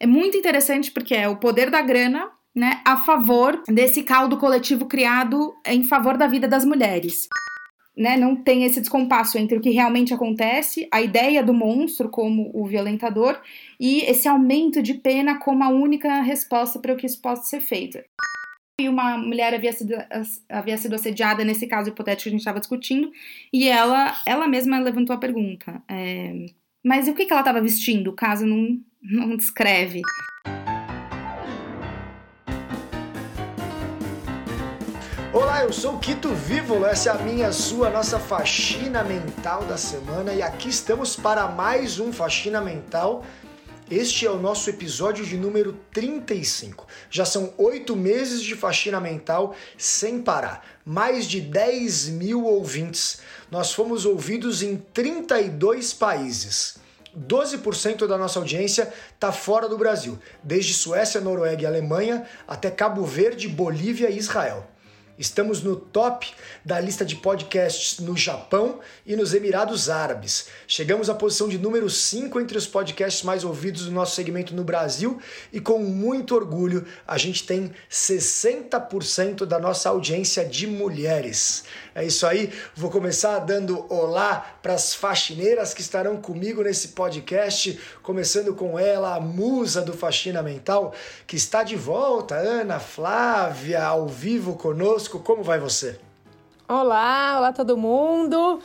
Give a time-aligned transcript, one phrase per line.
[0.00, 4.86] é muito interessante porque é o poder da grana né, a favor desse caldo coletivo
[4.86, 7.28] criado em favor da vida das mulheres.
[7.96, 12.50] Né, não tem esse descompasso entre o que realmente acontece, a ideia do monstro como
[12.54, 13.38] o violentador
[13.78, 17.60] e esse aumento de pena como a única resposta para o que isso possa ser
[17.60, 17.98] feito.
[18.80, 19.94] E uma mulher havia sido,
[20.48, 23.10] havia sido assediada nesse caso hipotético que a gente estava discutindo,
[23.52, 26.46] e ela, ela mesma levantou a pergunta: é,
[26.82, 28.14] mas o que, que ela estava vestindo?
[28.14, 30.02] Caso não, não descreve.
[35.32, 39.76] Olá, eu sou o Quito Vívolo, essa é a minha, sua, nossa faxina mental da
[39.76, 43.24] semana e aqui estamos para mais um Faxina Mental.
[43.88, 46.86] Este é o nosso episódio de número 35.
[47.10, 50.64] Já são oito meses de faxina mental sem parar.
[50.84, 53.20] Mais de 10 mil ouvintes.
[53.50, 56.79] Nós fomos ouvidos em 32 países.
[57.16, 63.04] 12% da nossa audiência está fora do Brasil, desde Suécia, Noruega e Alemanha até Cabo
[63.04, 64.66] Verde, Bolívia e Israel.
[65.20, 66.32] Estamos no top
[66.64, 70.46] da lista de podcasts no Japão e nos Emirados Árabes.
[70.66, 74.64] Chegamos à posição de número 5 entre os podcasts mais ouvidos do nosso segmento no
[74.64, 75.20] Brasil
[75.52, 81.64] e com muito orgulho a gente tem 60% da nossa audiência de mulheres.
[82.00, 87.78] É isso aí, vou começar dando olá para as faxineiras que estarão comigo nesse podcast,
[88.02, 90.94] começando com ela, a musa do Faxina Mental,
[91.26, 95.18] que está de volta, Ana Flávia, ao vivo conosco.
[95.18, 96.00] Como vai você?
[96.66, 98.62] Olá, olá todo mundo.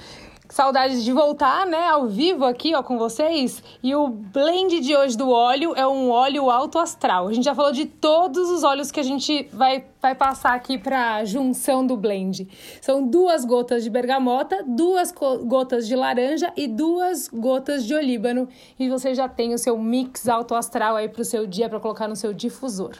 [0.56, 3.61] Saudades de voltar, né, ao vivo aqui, ó, com vocês.
[3.84, 7.28] E o blend de hoje do óleo é um óleo alto astral.
[7.28, 10.78] A gente já falou de todos os óleos que a gente vai, vai passar aqui
[10.78, 12.47] para junção do blend.
[12.80, 18.47] São duas gotas de bergamota, duas gotas de laranja e duas gotas de olíbano.
[18.80, 21.81] E você já tem o seu mix alto astral aí para o seu dia para
[21.81, 22.94] colocar no seu difusor.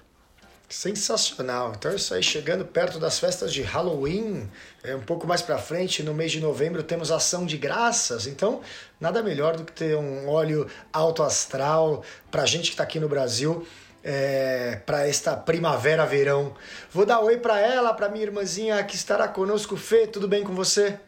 [0.68, 1.74] Sensacional.
[1.78, 4.50] Então é isso aí, chegando perto das festas de Halloween,
[4.84, 8.26] é um pouco mais para frente, no mês de novembro temos ação de graças.
[8.26, 8.62] Então,
[9.00, 13.08] nada melhor do que ter um óleo alto astral pra gente que tá aqui no
[13.08, 13.66] Brasil.
[14.08, 16.54] É, para esta primavera-verão.
[16.92, 19.76] Vou dar oi para ela, para minha irmãzinha que estará conosco.
[19.76, 21.00] Fê, tudo bem com você?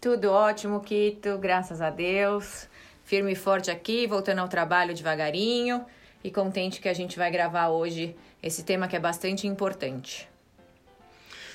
[0.00, 2.66] Tudo ótimo, Quito, graças a Deus.
[3.04, 5.86] Firme e forte aqui, voltando ao trabalho devagarinho
[6.24, 10.28] e contente que a gente vai gravar hoje esse tema que é bastante importante.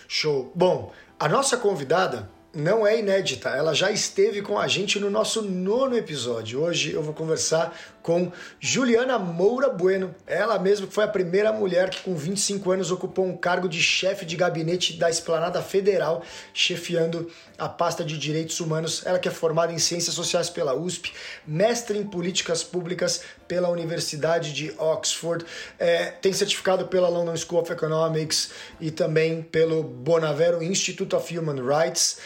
[0.08, 0.52] Show.
[0.56, 5.44] Bom, a nossa convidada não é inédita, ela já esteve com a gente no nosso
[5.44, 6.64] nono episódio.
[6.64, 12.02] Hoje eu vou conversar com Juliana Moura Bueno, ela mesma foi a primeira mulher que
[12.02, 17.30] com 25 anos ocupou um cargo de chefe de gabinete da Esplanada Federal, chefiando
[17.60, 19.06] a pasta de Direitos Humanos.
[19.06, 21.14] Ela que é formada em Ciências Sociais pela USP,
[21.46, 25.46] mestre em Políticas Públicas pela Universidade de Oxford,
[25.80, 31.62] é, tem certificado pela London School of Economics e também pelo Bonavero Institute of Human
[31.62, 32.18] Rights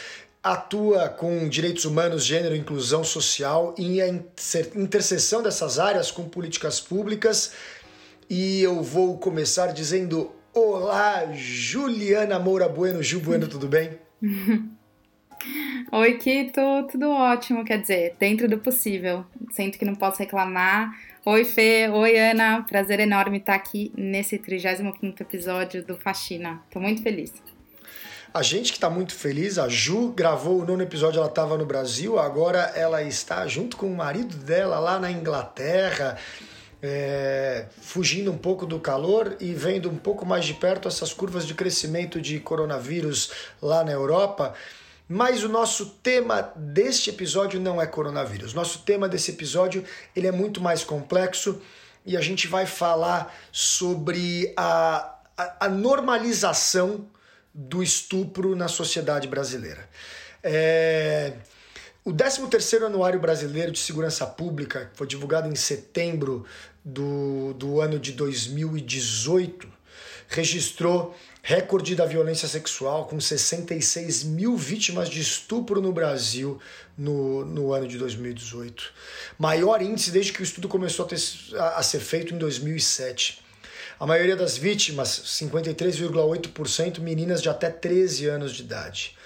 [0.42, 7.52] atua com direitos humanos, gênero, inclusão social e a interseção dessas áreas com políticas públicas.
[8.28, 13.02] E eu vou começar dizendo: Olá, Juliana Moura Bueno.
[13.02, 13.98] Ju Bueno, tudo bem?
[15.92, 19.26] Oi, Kito, tudo ótimo, quer dizer, dentro do possível.
[19.50, 20.96] Sinto que não posso reclamar.
[21.24, 22.64] Oi, Fê, oi, Ana.
[22.68, 26.60] Prazer enorme estar aqui nesse 35 episódio do Faxina.
[26.68, 27.32] Tô muito feliz.
[28.34, 31.64] A gente que está muito feliz, a Ju gravou o nono episódio, ela estava no
[31.64, 36.18] Brasil, agora ela está junto com o marido dela lá na Inglaterra,
[36.82, 41.46] é, fugindo um pouco do calor e vendo um pouco mais de perto essas curvas
[41.46, 43.30] de crescimento de coronavírus
[43.62, 44.54] lá na Europa.
[45.12, 48.54] Mas o nosso tema deste episódio não é coronavírus.
[48.54, 49.84] Nosso tema desse episódio
[50.16, 51.60] ele é muito mais complexo
[52.06, 57.06] e a gente vai falar sobre a, a, a normalização
[57.52, 59.86] do estupro na sociedade brasileira.
[60.42, 61.34] É...
[62.02, 66.46] O 13º Anuário Brasileiro de Segurança Pública, que foi divulgado em setembro
[66.82, 69.68] do, do ano de 2018,
[70.32, 76.60] registrou recorde da violência sexual, com 66 mil vítimas de estupro no Brasil
[76.96, 78.92] no, no ano de 2018.
[79.38, 81.20] Maior índice desde que o estudo começou a, ter,
[81.56, 83.42] a, a ser feito em 2007.
[83.98, 89.16] A maioria das vítimas, 53,8%, meninas de até 13 anos de idade.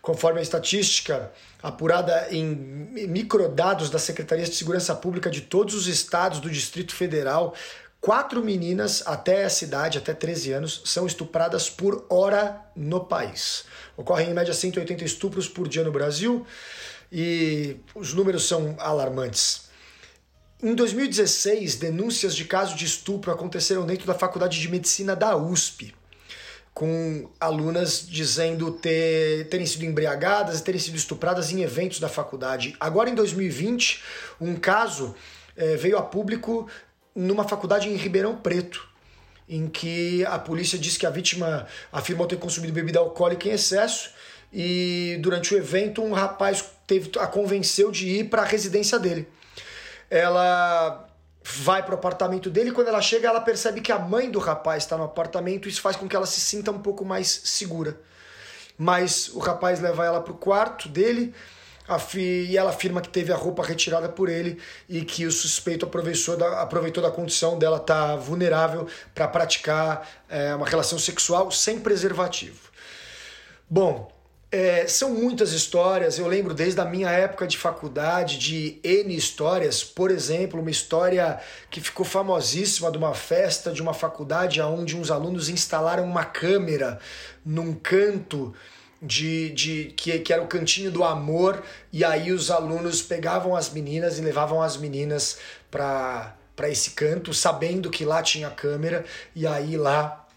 [0.00, 1.30] Conforme a estatística
[1.62, 7.54] apurada em microdados da Secretaria de Segurança Pública de todos os estados do Distrito Federal,
[8.02, 13.64] quatro meninas até essa idade, até 13 anos, são estupradas por hora no país.
[13.96, 16.44] Ocorrem em média 180 estupros por dia no Brasil
[17.10, 19.70] e os números são alarmantes.
[20.60, 25.94] Em 2016, denúncias de casos de estupro aconteceram dentro da Faculdade de Medicina da USP,
[26.74, 32.74] com alunas dizendo ter, terem sido embriagadas e terem sido estupradas em eventos da faculdade.
[32.80, 34.02] Agora, em 2020,
[34.40, 35.14] um caso
[35.56, 36.68] é, veio a público
[37.14, 38.88] numa faculdade em Ribeirão Preto,
[39.48, 44.10] em que a polícia disse que a vítima afirmou ter consumido bebida alcoólica em excesso
[44.52, 49.28] e durante o evento um rapaz teve a convenceu de ir para a residência dele.
[50.10, 51.08] Ela
[51.44, 54.84] vai para o apartamento dele quando ela chega ela percebe que a mãe do rapaz
[54.84, 57.98] está no apartamento e isso faz com que ela se sinta um pouco mais segura.
[58.78, 61.34] Mas o rapaz leva ela para o quarto dele
[62.14, 64.58] e ela afirma que teve a roupa retirada por ele
[64.88, 70.08] e que o suspeito aproveitou da, aproveitou da condição dela estar tá vulnerável para praticar
[70.28, 72.70] é, uma relação sexual sem preservativo.
[73.68, 74.12] Bom,
[74.54, 79.82] é, são muitas histórias, eu lembro desde a minha época de faculdade de N histórias,
[79.82, 81.40] por exemplo, uma história
[81.70, 86.98] que ficou famosíssima de uma festa de uma faculdade onde uns alunos instalaram uma câmera
[87.42, 88.54] num canto
[89.02, 91.62] de, de que, que era o cantinho do amor,
[91.92, 95.38] e aí os alunos pegavam as meninas e levavam as meninas
[95.70, 100.28] para para esse canto, sabendo que lá tinha câmera, e aí lá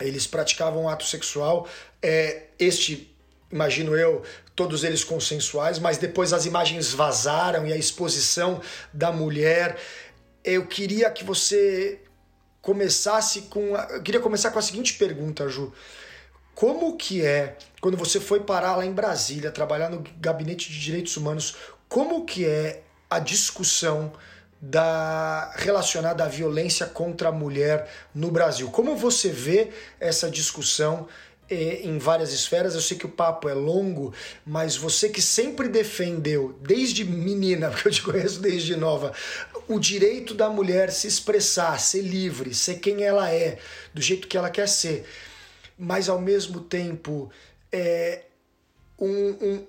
[0.00, 1.68] eles praticavam ato sexual.
[2.02, 3.14] É, este
[3.52, 4.22] imagino eu,
[4.54, 8.60] todos eles consensuais, mas depois as imagens vazaram e a exposição
[8.92, 9.76] da mulher.
[10.44, 12.00] Eu queria que você
[12.62, 13.74] começasse com.
[13.74, 13.88] A...
[13.90, 15.72] Eu queria começar com a seguinte pergunta, Ju.
[16.54, 21.16] Como que é, quando você foi parar lá em Brasília, trabalhar no gabinete de direitos
[21.16, 21.56] humanos,
[21.88, 24.12] como que é a discussão
[24.60, 28.70] da relacionada à violência contra a mulher no Brasil?
[28.70, 31.08] Como você vê essa discussão
[31.50, 32.74] em várias esferas.
[32.74, 34.14] Eu sei que o papo é longo,
[34.46, 39.12] mas você que sempre defendeu, desde menina, porque eu te conheço desde nova,
[39.66, 43.58] o direito da mulher se expressar, ser livre, ser quem ela é,
[43.92, 45.04] do jeito que ela quer ser,
[45.76, 47.30] mas ao mesmo tempo
[47.72, 48.24] é
[48.98, 49.66] um, um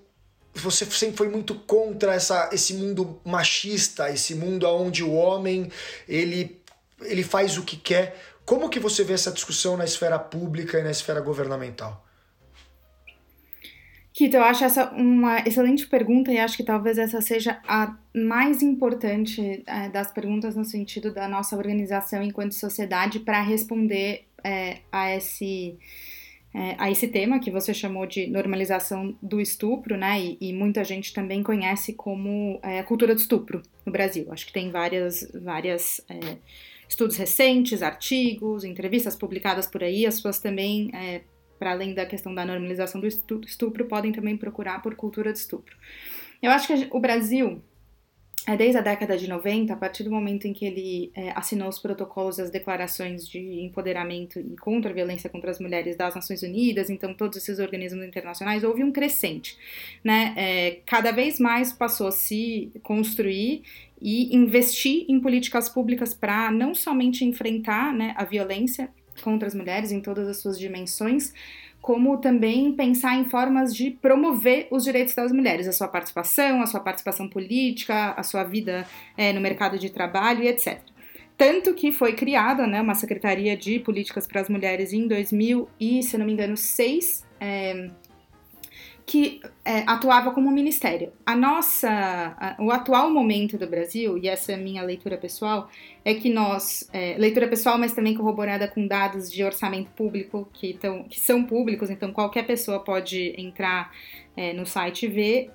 [0.54, 5.72] você sempre foi muito contra essa, esse mundo machista, esse mundo onde o homem
[6.08, 6.62] ele,
[7.02, 8.20] ele faz o que quer.
[8.46, 12.06] Como que você vê essa discussão na esfera pública e na esfera governamental?
[14.14, 18.62] Kito, eu acho essa uma excelente pergunta e acho que talvez essa seja a mais
[18.62, 25.16] importante é, das perguntas no sentido da nossa organização enquanto sociedade para responder é, a
[25.16, 25.80] esse
[26.54, 30.20] é, a esse tema que você chamou de normalização do estupro, né?
[30.20, 34.28] E, e muita gente também conhece como é, cultura do estupro no Brasil.
[34.32, 36.38] Acho que tem várias várias é,
[36.92, 41.22] estudos recentes, artigos, entrevistas publicadas por aí, as pessoas também, é,
[41.58, 45.76] para além da questão da normalização do estupro, podem também procurar por cultura de estupro.
[46.42, 47.62] Eu acho que o Brasil,
[48.48, 51.70] é, desde a década de 90, a partir do momento em que ele é, assinou
[51.70, 56.16] os protocolos e as declarações de empoderamento e contra a violência contra as mulheres das
[56.16, 59.56] Nações Unidas, então todos esses organismos internacionais, houve um crescente.
[60.04, 60.34] Né?
[60.36, 63.62] É, cada vez mais passou a se construir
[64.02, 68.90] e investir em políticas públicas para não somente enfrentar né, a violência
[69.22, 71.32] contra as mulheres em todas as suas dimensões,
[71.82, 76.68] como também pensar em formas de promover os direitos das mulheres, a sua participação, a
[76.68, 78.86] sua participação política, a sua vida
[79.18, 80.80] é, no mercado de trabalho e etc.
[81.36, 86.04] Tanto que foi criada né, uma Secretaria de Políticas para as Mulheres em 2000 e,
[86.04, 87.90] se não me engano, seis, é,
[89.06, 91.12] que é, atuava como ministério.
[91.26, 95.70] A nossa, a, o atual momento do Brasil, e essa é a minha leitura pessoal,
[96.06, 100.74] é que nós, é, leitura pessoal, mas também corroborada com dados de orçamento público que,
[100.76, 103.92] tão, que são públicos, então qualquer pessoa pode entrar
[104.36, 105.52] é, no site e ver,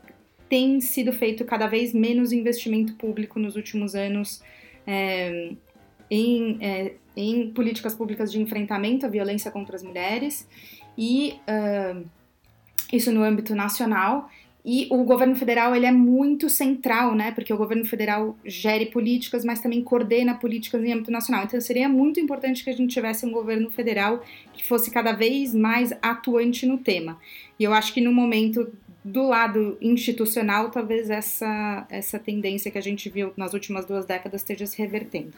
[0.49, 4.43] tem sido feito cada vez menos investimento público nos últimos anos
[4.87, 5.53] é,
[6.11, 10.47] em, é, em políticas públicas de enfrentamento à violência contra as mulheres
[10.97, 12.07] e uh,
[12.93, 14.31] isso no âmbito nacional.
[14.69, 17.31] E o governo federal ele é muito central, né?
[17.31, 21.45] Porque o governo federal gere políticas, mas também coordena políticas em âmbito nacional.
[21.45, 25.55] Então seria muito importante que a gente tivesse um governo federal que fosse cada vez
[25.55, 27.17] mais atuante no tema.
[27.61, 28.73] E eu acho que no momento
[29.05, 34.41] do lado institucional, talvez essa, essa tendência que a gente viu nas últimas duas décadas
[34.41, 35.33] esteja se revertendo.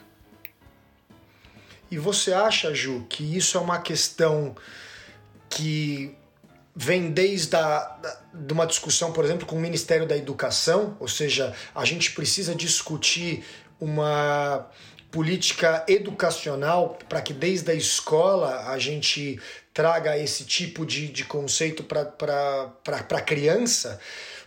[1.91, 4.55] E você acha, Ju, que isso é uma questão
[5.47, 6.15] que
[6.81, 7.97] vem desde a,
[8.33, 12.55] de uma discussão, por exemplo, com o Ministério da Educação, ou seja, a gente precisa
[12.55, 13.43] discutir
[13.81, 14.65] uma
[15.11, 19.37] política educacional para que desde a escola a gente
[19.73, 23.99] traga esse tipo de, de conceito para a criança,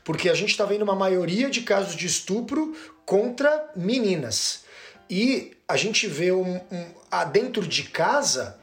[0.02, 2.74] porque a gente está vendo uma maioria de casos de estupro
[3.04, 4.64] contra meninas.
[5.10, 8.58] E a gente vê um, um, dentro de casa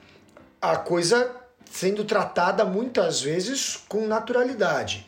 [0.59, 1.38] a coisa
[1.71, 5.05] sendo tratada muitas vezes com naturalidade.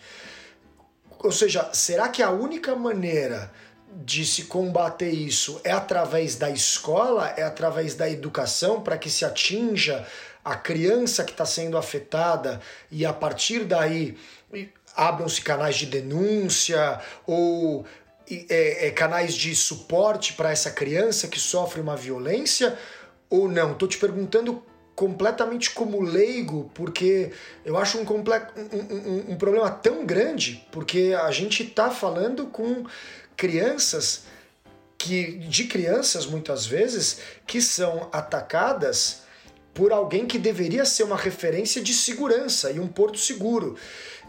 [1.19, 3.51] Ou seja, será que a única maneira
[3.93, 9.25] de se combater isso é através da escola, é através da educação, para que se
[9.25, 10.07] atinja
[10.43, 14.17] a criança que está sendo afetada e a partir daí
[14.95, 17.85] abram-se canais de denúncia ou
[18.49, 22.77] é, é, canais de suporte para essa criança que sofre uma violência
[23.29, 23.73] ou não?
[23.73, 24.63] Estou te perguntando
[25.01, 27.31] completamente como leigo, porque
[27.65, 32.86] eu acho um, um, um, um problema tão grande, porque a gente está falando com
[33.36, 34.25] crianças
[35.00, 39.24] que de crianças muitas vezes que são atacadas
[39.74, 43.77] por alguém que deveria ser uma referência de segurança e um porto seguro.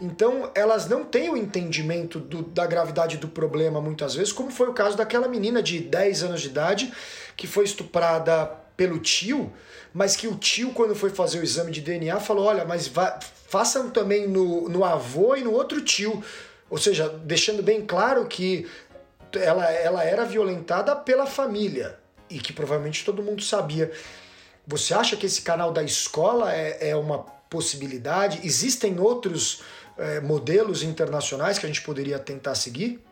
[0.01, 4.69] Então, elas não têm o entendimento do, da gravidade do problema muitas vezes, como foi
[4.69, 6.91] o caso daquela menina de 10 anos de idade
[7.37, 9.51] que foi estuprada pelo tio,
[9.93, 12.91] mas que o tio, quando foi fazer o exame de DNA, falou: olha, mas
[13.47, 16.23] façam também no, no avô e no outro tio.
[16.69, 18.67] Ou seja, deixando bem claro que
[19.33, 21.99] ela, ela era violentada pela família
[22.29, 23.91] e que provavelmente todo mundo sabia.
[24.65, 28.39] Você acha que esse canal da escola é, é uma possibilidade?
[28.43, 29.61] Existem outros
[29.97, 33.03] é, modelos internacionais que a gente poderia tentar seguir?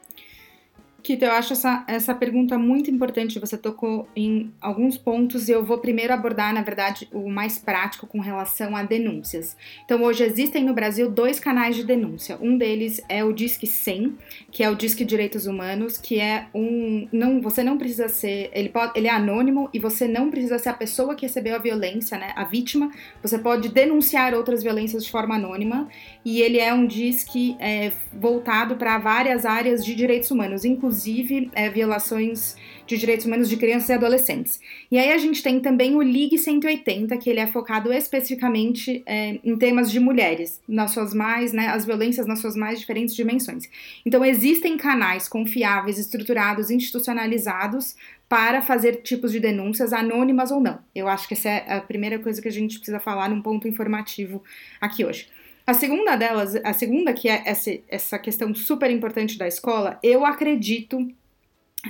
[1.03, 3.39] Kito, eu acho essa, essa pergunta muito importante.
[3.39, 8.05] Você tocou em alguns pontos e eu vou primeiro abordar, na verdade, o mais prático
[8.05, 9.57] com relação a denúncias.
[9.83, 12.37] Então, hoje existem no Brasil dois canais de denúncia.
[12.39, 14.15] Um deles é o Disque 100,
[14.51, 17.07] que é o Disque Direitos Humanos, que é um.
[17.11, 18.51] Não, você não precisa ser.
[18.53, 21.59] Ele, pode, ele é anônimo e você não precisa ser a pessoa que recebeu a
[21.59, 22.31] violência, né?
[22.35, 22.91] A vítima.
[23.23, 25.89] Você pode denunciar outras violências de forma anônima.
[26.23, 31.49] E ele é um Disque é, voltado para várias áreas de direitos humanos, inclusive inclusive
[31.53, 32.55] é, violações
[32.85, 34.59] de direitos humanos de crianças e adolescentes.
[34.91, 39.39] E aí a gente tem também o Ligue 180, que ele é focado especificamente é,
[39.41, 43.69] em temas de mulheres, nas suas mais, né, as violências nas suas mais diferentes dimensões.
[44.05, 47.95] Então existem canais confiáveis, estruturados, institucionalizados
[48.27, 50.79] para fazer tipos de denúncias, anônimas ou não.
[50.93, 53.67] Eu acho que essa é a primeira coisa que a gente precisa falar num ponto
[53.67, 54.43] informativo
[54.81, 55.27] aqui hoje.
[55.65, 60.25] A segunda delas, a segunda que é essa, essa questão super importante da escola, eu
[60.25, 61.07] acredito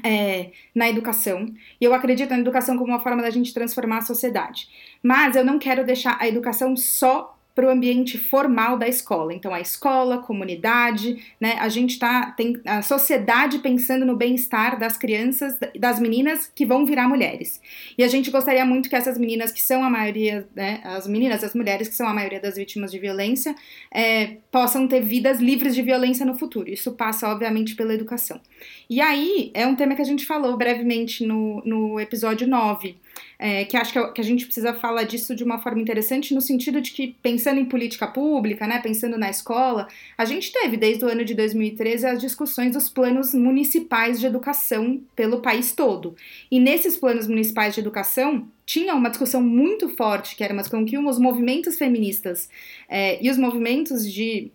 [0.03, 1.53] é, na educação.
[1.79, 4.69] E eu acredito na educação como uma forma da gente transformar a sociedade.
[5.01, 9.33] Mas eu não quero deixar a educação só para o ambiente formal da escola.
[9.33, 11.57] Então, a escola, a comunidade, né?
[11.59, 16.85] A gente tá tem a sociedade pensando no bem-estar das crianças, das meninas que vão
[16.85, 17.61] virar mulheres.
[17.97, 20.79] E a gente gostaria muito que essas meninas que são a maioria, né?
[20.83, 23.55] As meninas, as mulheres que são a maioria das vítimas de violência,
[23.93, 26.69] é, possam ter vidas livres de violência no futuro.
[26.69, 28.39] Isso passa, obviamente, pela educação.
[28.89, 32.95] E aí é um tema que a gente falou brevemente no, no episódio 9
[33.43, 36.39] é, que acho que, que, a gente precisa falar disso de uma forma interessante, no
[36.39, 41.03] sentido de que, pensando em política pública, né, pensando na escola, a gente teve, desde
[41.03, 46.15] o ano de 2013, as discussões dos planos municipais de educação pelo país todo.
[46.51, 50.85] E nesses planos municipais de educação, tinha uma discussão muito forte, que era uma discussão
[50.85, 52.47] que os movimentos feministas
[52.87, 54.51] é, e os movimentos de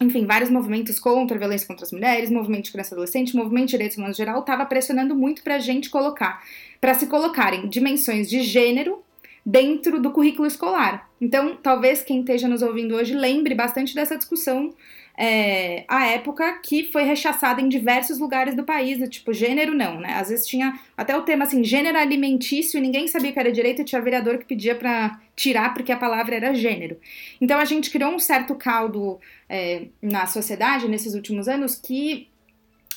[0.00, 3.66] enfim, vários movimentos contra a violência contra as mulheres, movimento de criança e adolescente, movimento
[3.66, 6.42] de direitos humanos geral, estava pressionando muito para a gente colocar,
[6.80, 9.02] para se colocarem dimensões de gênero
[9.44, 11.08] dentro do currículo escolar.
[11.20, 14.74] Então, talvez quem esteja nos ouvindo hoje lembre bastante dessa discussão
[15.16, 20.00] é, a época que foi rechaçada em diversos lugares do país, do tipo gênero não,
[20.00, 20.14] né?
[20.14, 23.84] Às vezes tinha até o tema assim, gênero alimentício, ninguém sabia que era direito, e
[23.84, 26.98] tinha vereador que pedia para tirar porque a palavra era gênero.
[27.40, 32.28] Então a gente criou um certo caldo é, na sociedade nesses últimos anos que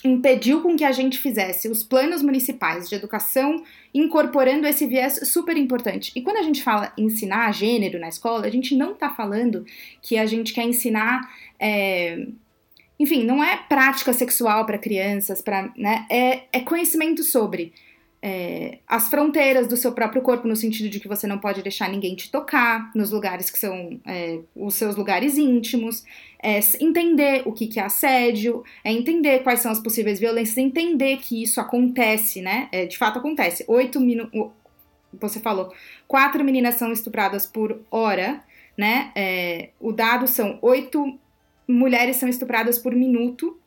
[0.04, 3.63] impediu com que a gente fizesse os planos municipais de educação
[3.94, 6.12] incorporando esse viés super importante.
[6.16, 9.66] E quando a gente fala ensinar gênero na escola, a gente não está falando
[10.01, 11.22] que a gente quer ensinar.
[11.60, 12.27] É,
[13.00, 17.74] enfim, não é prática sexual para crianças, para, né, é, é conhecimento sobre
[18.29, 21.88] é, as fronteiras do seu próprio corpo, no sentido de que você não pode deixar
[21.88, 26.03] ninguém te tocar nos lugares que são é, os seus lugares íntimos,
[26.43, 31.19] é, entender o que, que é assédio, é entender quais são as possíveis violências, entender
[31.19, 32.67] que isso acontece, né?
[32.74, 33.63] É, de fato acontece.
[33.65, 34.51] Oito minutos.
[35.13, 35.74] Você falou,
[36.05, 38.43] quatro meninas são estupradas por hora,
[38.77, 39.10] né?
[39.15, 41.17] É, o dado são oito
[41.65, 43.57] mulheres são estupradas por minuto.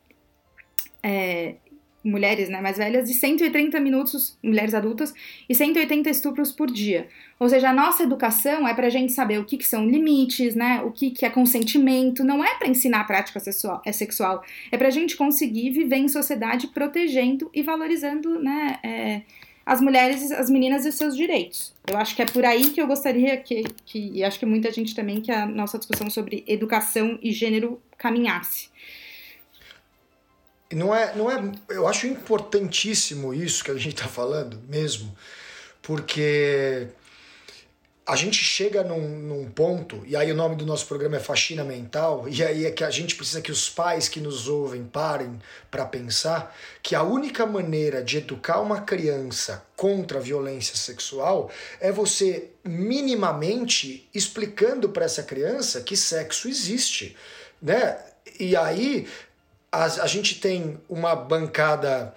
[2.03, 5.13] Mulheres né, mais velhas de 180 minutos, mulheres adultas,
[5.47, 7.07] e 180 estupros por dia.
[7.39, 10.55] Ou seja, a nossa educação é para a gente saber o que, que, são limites,
[10.55, 14.43] né, o que, que é consentimento, não é para ensinar a prática sexual, é sexual,
[14.71, 19.21] é para a gente conseguir viver em sociedade protegendo e valorizando né, é,
[19.65, 21.73] as mulheres, as meninas e os seus direitos.
[21.87, 24.71] Eu acho que é por aí que eu gostaria que, que, e acho que muita
[24.71, 28.69] gente também, que a nossa discussão sobre educação e gênero caminhasse.
[30.73, 35.15] Não é, não é, eu acho importantíssimo isso que a gente está falando mesmo,
[35.81, 36.87] porque
[38.05, 41.63] a gente chega num, num, ponto, e aí o nome do nosso programa é Faxina
[41.63, 45.39] Mental, e aí é que a gente precisa que os pais que nos ouvem parem
[45.69, 51.91] para pensar que a única maneira de educar uma criança contra a violência sexual é
[51.91, 57.15] você minimamente explicando para essa criança que sexo existe,
[57.61, 57.97] né?
[58.39, 59.07] E aí
[59.71, 62.13] a, a gente tem uma bancada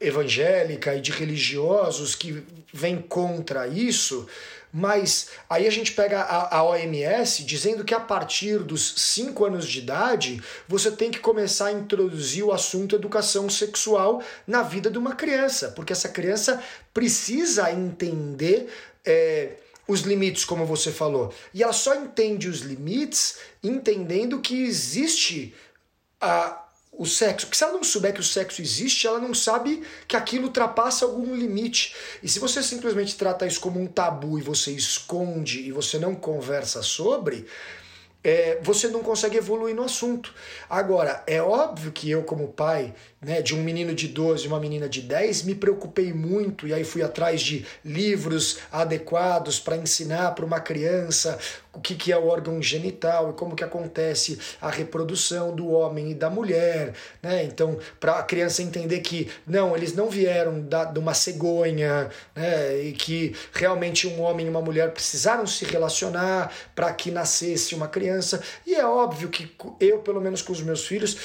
[0.00, 2.42] evangélica e de religiosos que
[2.72, 4.26] vem contra isso,
[4.72, 9.66] mas aí a gente pega a, a, OMS dizendo que a partir dos 5 anos
[9.66, 14.96] de idade você tem que começar a introduzir o assunto educação sexual na vida de
[14.96, 16.62] uma criança, porque essa criança
[16.94, 18.72] precisa entender.
[19.04, 19.56] É,
[19.88, 21.34] os limites, como você falou.
[21.52, 25.52] E ela só entende os limites entendendo que existe
[26.20, 26.64] a,
[27.00, 27.46] o sexo.
[27.46, 31.06] Porque se ela não souber que o sexo existe, ela não sabe que aquilo ultrapassa
[31.06, 31.94] algum limite.
[32.22, 36.14] E se você simplesmente trata isso como um tabu e você esconde e você não
[36.14, 37.46] conversa sobre,
[38.22, 40.34] é, você não consegue evoluir no assunto.
[40.68, 44.58] Agora, é óbvio que eu, como pai né, de um menino de 12 e uma
[44.58, 50.34] menina de 10, me preocupei muito e aí fui atrás de livros adequados para ensinar
[50.34, 51.38] para uma criança
[51.72, 56.10] o que, que é o órgão genital e como que acontece a reprodução do homem
[56.10, 57.44] e da mulher, né?
[57.44, 62.82] Então, para a criança entender que não, eles não vieram da, de uma cegonha, né?
[62.82, 67.86] E que realmente um homem e uma mulher precisaram se relacionar para que nascesse uma
[67.86, 68.42] criança.
[68.66, 71.16] E é óbvio que eu, pelo menos com os meus filhos,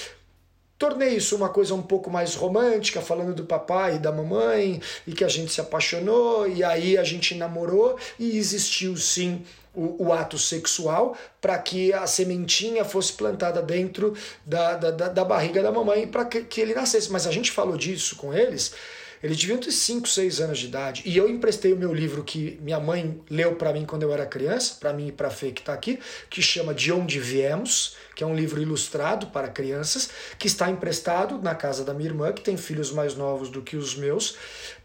[0.77, 5.13] Tornei isso uma coisa um pouco mais romântica, falando do papai e da mamãe, e
[5.13, 10.13] que a gente se apaixonou, e aí a gente namorou, e existiu sim o, o
[10.13, 16.07] ato sexual para que a sementinha fosse plantada dentro da, da, da barriga da mamãe
[16.07, 17.11] para que, que ele nascesse.
[17.11, 18.73] Mas a gente falou disso com eles
[19.21, 21.01] eles deviam ter 5, 6 anos de idade.
[21.05, 24.25] E eu emprestei o meu livro que minha mãe leu para mim quando eu era
[24.25, 25.99] criança, para mim e para Fê que está aqui,
[26.29, 31.37] que chama De Onde Viemos, que é um livro ilustrado para crianças, que está emprestado
[31.39, 34.35] na casa da minha irmã, que tem filhos mais novos do que os meus,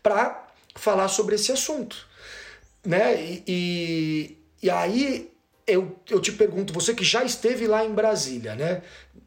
[0.02, 2.08] para falar sobre esse assunto.
[2.84, 3.22] Né?
[3.22, 5.30] E, e, e aí
[5.66, 8.82] eu, eu te pergunto, você que já esteve lá em Brasília, né?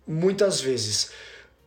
[0.05, 1.11] Muitas vezes,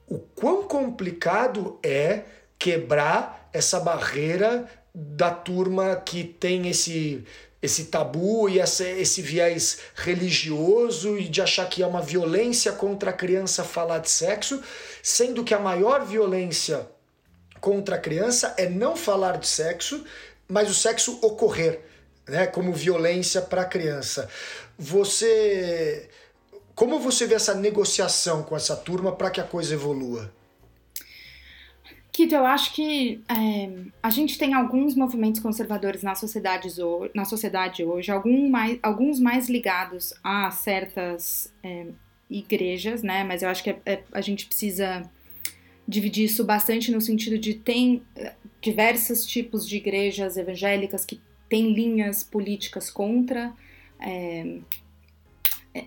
[0.07, 2.25] o quão complicado é
[2.59, 7.25] quebrar essa barreira da turma que tem esse
[7.63, 13.11] esse tabu e essa, esse viés religioso e de achar que é uma violência contra
[13.11, 14.63] a criança falar de sexo,
[15.03, 16.87] sendo que a maior violência
[17.61, 20.05] contra a criança é não falar de sexo,
[20.47, 21.81] mas o sexo ocorrer,
[22.29, 24.29] né, como violência para a criança.
[24.79, 26.09] Você
[26.75, 30.31] como você vê essa negociação com essa turma para que a coisa evolua?
[32.17, 33.71] Kito, eu acho que é,
[34.03, 36.71] a gente tem alguns movimentos conservadores na sociedade,
[37.15, 41.89] na sociedade hoje, algum mais, alguns mais ligados a certas é,
[42.31, 43.23] igrejas, né?
[43.23, 45.03] Mas eu acho que é, é, a gente precisa
[45.87, 51.75] dividir isso bastante no sentido de tem é, diversos tipos de igrejas evangélicas que têm
[51.75, 53.53] linhas políticas contra
[54.01, 54.61] é,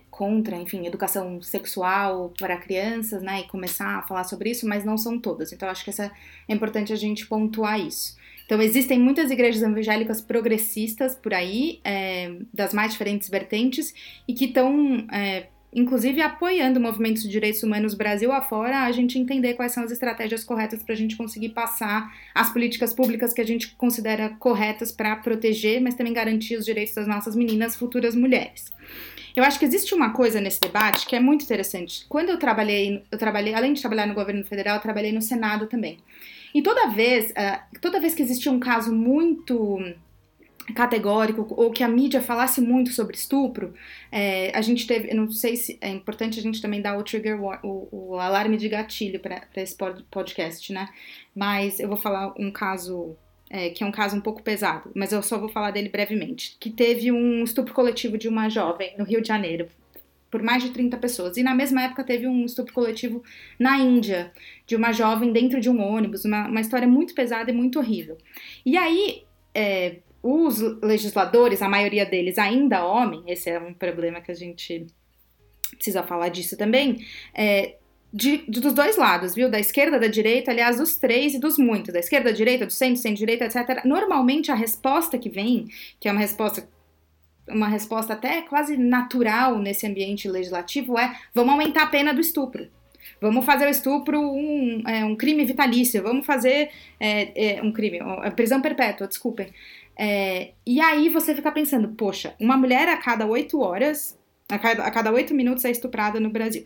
[0.10, 4.98] contra, enfim, educação sexual para crianças, né, e começar a falar sobre isso, mas não
[4.98, 5.52] são todas.
[5.52, 6.12] Então, acho que essa,
[6.48, 8.18] é importante a gente pontuar isso.
[8.50, 13.94] Então, existem muitas igrejas evangélicas progressistas por aí, é, das mais diferentes vertentes,
[14.28, 19.54] e que estão, é, inclusive, apoiando movimentos de direitos humanos Brasil afora, a gente entender
[19.54, 23.46] quais são as estratégias corretas para a gente conseguir passar as políticas públicas que a
[23.46, 28.66] gente considera corretas para proteger, mas também garantir os direitos das nossas meninas, futuras mulheres.
[29.40, 32.06] Eu acho que existe uma coisa nesse debate que é muito interessante.
[32.10, 35.66] Quando eu trabalhei, eu trabalhei, além de trabalhar no governo federal, eu trabalhei no Senado
[35.66, 35.98] também.
[36.54, 39.80] E toda vez, uh, toda vez que existia um caso muito
[40.76, 43.74] categórico ou que a mídia falasse muito sobre estupro,
[44.12, 47.40] é, a gente teve, não sei se é importante a gente também dar o trigger,
[47.42, 49.76] o, o alarme de gatilho para esse
[50.12, 50.90] podcast, né?
[51.34, 53.16] Mas eu vou falar um caso
[53.50, 56.56] é, que é um caso um pouco pesado, mas eu só vou falar dele brevemente,
[56.60, 59.68] que teve um estupro coletivo de uma jovem no Rio de Janeiro,
[60.30, 61.38] por mais de 30 pessoas.
[61.38, 63.24] E na mesma época teve um estupro coletivo
[63.58, 64.32] na Índia,
[64.68, 68.18] de uma jovem dentro de um ônibus, uma, uma história muito pesada e muito horrível.
[68.64, 69.24] E aí,
[69.56, 74.86] é, os legisladores, a maioria deles ainda homem, esse é um problema que a gente
[75.72, 77.78] precisa falar disso também, é,
[78.12, 79.50] de, de, dos dois lados, viu?
[79.50, 82.72] Da esquerda, da direita, aliás, dos três e dos muitos, da esquerda, da direita, do
[82.72, 83.86] centro, centro-direita, etc.
[83.86, 85.68] Normalmente a resposta que vem,
[86.00, 86.68] que é uma resposta
[87.48, 92.68] uma resposta até quase natural nesse ambiente legislativo é vamos aumentar a pena do estupro.
[93.20, 96.70] Vamos fazer o estupro um, é, um crime vitalício, vamos fazer
[97.00, 98.00] é, é, um crime,
[98.36, 99.52] prisão perpétua, desculpem.
[99.98, 104.18] É, e aí você fica pensando, poxa, uma mulher a cada oito horas,
[104.48, 104.58] a
[104.92, 106.66] cada oito minutos é estuprada no Brasil.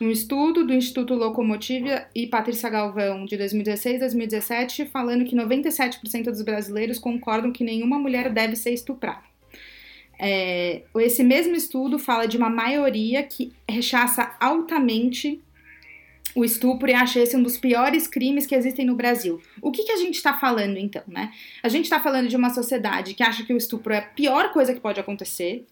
[0.00, 6.42] Um estudo do Instituto Locomotiva e Patrícia Galvão, de 2016 2017, falando que 97% dos
[6.42, 9.22] brasileiros concordam que nenhuma mulher deve ser estuprada.
[10.16, 15.40] É, esse mesmo estudo fala de uma maioria que rechaça altamente
[16.34, 19.40] o estupro e acha esse um dos piores crimes que existem no Brasil.
[19.60, 21.32] O que, que a gente está falando então, né?
[21.60, 24.52] A gente está falando de uma sociedade que acha que o estupro é a pior
[24.52, 25.66] coisa que pode acontecer,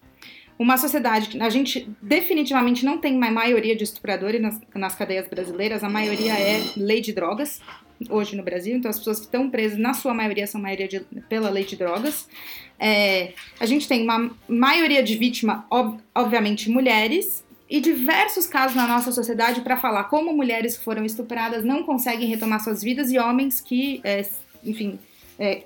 [0.58, 5.28] uma sociedade que a gente definitivamente não tem uma maioria de estupradores nas, nas cadeias
[5.28, 7.60] brasileiras, a maioria é lei de drogas
[8.10, 11.00] hoje no Brasil, então as pessoas que estão presas, na sua maioria, são maioria de,
[11.28, 12.28] pela lei de drogas.
[12.78, 18.86] É, a gente tem uma maioria de vítimas, ob, obviamente, mulheres, e diversos casos na
[18.86, 23.18] nossa sociedade para falar como mulheres que foram estupradas não conseguem retomar suas vidas e
[23.18, 24.24] homens que, é,
[24.62, 24.98] enfim,
[25.38, 25.64] é,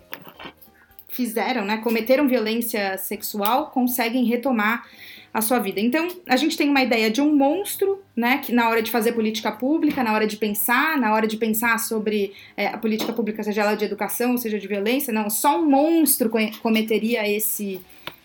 [1.10, 4.84] fizeram, né, cometeram violência sexual conseguem retomar
[5.32, 5.80] a sua vida.
[5.80, 9.12] Então, a gente tem uma ideia de um monstro, né, que na hora de fazer
[9.12, 13.42] política pública, na hora de pensar, na hora de pensar sobre é, a política pública,
[13.42, 17.80] seja ela de educação, seja de violência, não, só um monstro cometeria esse,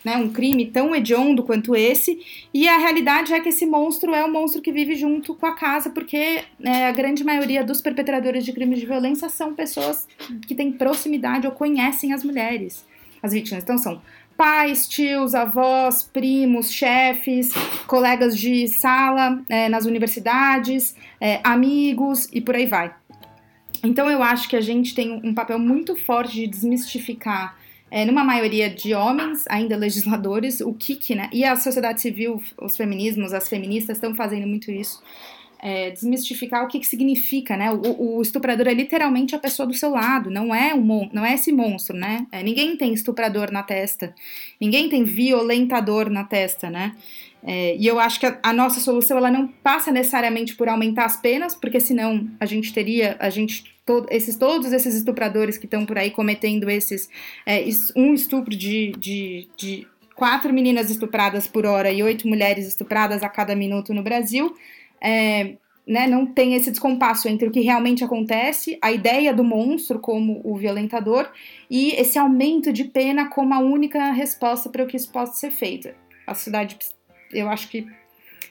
[0.05, 2.19] né, um crime tão hediondo quanto esse,
[2.53, 5.55] e a realidade é que esse monstro é o monstro que vive junto com a
[5.55, 10.07] casa, porque é, a grande maioria dos perpetradores de crimes de violência são pessoas
[10.47, 12.85] que têm proximidade ou conhecem as mulheres,
[13.21, 13.63] as vítimas.
[13.63, 13.99] Então, são
[14.37, 17.51] pais, tios, avós, primos, chefes,
[17.87, 22.93] colegas de sala é, nas universidades, é, amigos e por aí vai.
[23.83, 27.57] Então eu acho que a gente tem um papel muito forte de desmistificar,
[27.91, 31.29] é, numa maioria de homens, ainda legisladores, o que né?
[31.31, 35.01] E a sociedade civil, os feminismos, as feministas estão fazendo muito isso
[35.65, 37.71] é, desmistificar o que, que significa, né?
[37.71, 41.33] O, o, estuprador é literalmente a pessoa do seu lado, não é um não é
[41.33, 42.27] esse monstro, né?
[42.31, 44.13] É, ninguém tem estuprador na testa,
[44.61, 46.95] ninguém tem violentador na testa, né?
[47.47, 51.05] É, e eu acho que a, a, nossa solução ela não passa necessariamente por aumentar
[51.05, 55.65] as penas, porque senão a gente teria, a gente todo, esses todos esses estupradores que
[55.65, 57.07] estão por aí cometendo esses
[57.45, 57.63] é,
[57.95, 63.29] um estupro de, de, de quatro meninas estupradas por hora e oito mulheres estupradas a
[63.29, 64.55] cada minuto no Brasil
[64.99, 69.99] é, né, não tem esse descompasso entre o que realmente acontece, a ideia do monstro
[69.99, 71.31] como o violentador
[71.69, 75.51] e esse aumento de pena como a única resposta para o que isso possa ser
[75.51, 75.89] feito.
[76.25, 76.75] A sociedade,
[77.31, 77.87] eu acho que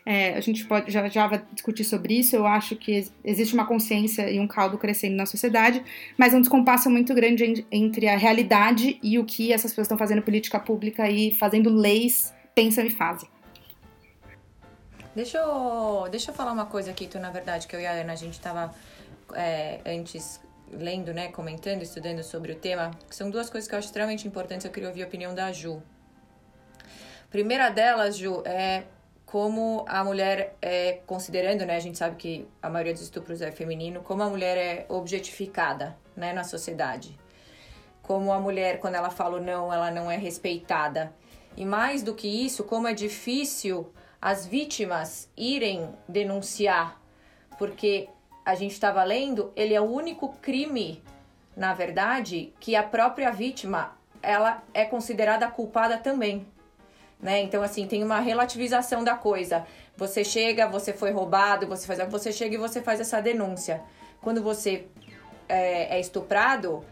[0.07, 2.37] é, a gente pode já, já vai discutir sobre isso.
[2.37, 5.83] Eu acho que existe uma consciência e um caldo crescendo na sociedade,
[6.19, 10.23] mas um descompasso muito grande entre a realidade e o que essas pessoas estão fazendo
[10.23, 13.29] política pública e fazendo leis pensam e fazem.
[15.15, 17.93] Deixa eu, deixa eu falar uma coisa aqui, tu, na verdade, que eu e a
[17.93, 18.75] Ana, a gente estava
[19.33, 20.41] é, antes
[20.73, 24.27] lendo, né, comentando, estudando sobre o tema, que são duas coisas que eu acho extremamente
[24.27, 25.81] importantes, eu queria ouvir a opinião da Ju.
[27.35, 28.85] Primeira delas, Ju, é
[29.27, 33.51] como a mulher é, considerando, né, a gente sabe que a maioria dos estupros é
[33.51, 37.19] feminino, como a mulher é objetificada, né, na sociedade.
[38.03, 41.13] Como a mulher, quando ela fala não, ela não é respeitada.
[41.57, 43.93] E mais do que isso, como é difícil
[44.23, 47.03] as vítimas irem denunciar,
[47.59, 48.09] porque
[48.45, 51.03] a gente estava lendo, ele é o único crime,
[51.57, 56.54] na verdade, que a própria vítima ela é considerada culpada também.
[57.25, 57.41] Né?
[57.41, 59.67] Então, assim, tem uma relativização da coisa.
[59.97, 63.81] Você chega, você foi roubado, você faz, você chega e você faz essa denúncia.
[64.21, 64.85] Quando você
[65.49, 66.85] é, é estuprado,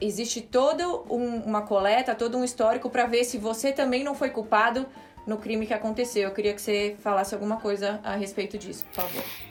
[0.00, 4.30] existe toda um, uma coleta, todo um histórico para ver se você também não foi
[4.30, 4.86] culpado
[5.26, 6.22] no crime que aconteceu.
[6.22, 9.47] Eu queria que você falasse alguma coisa a respeito disso, por favor.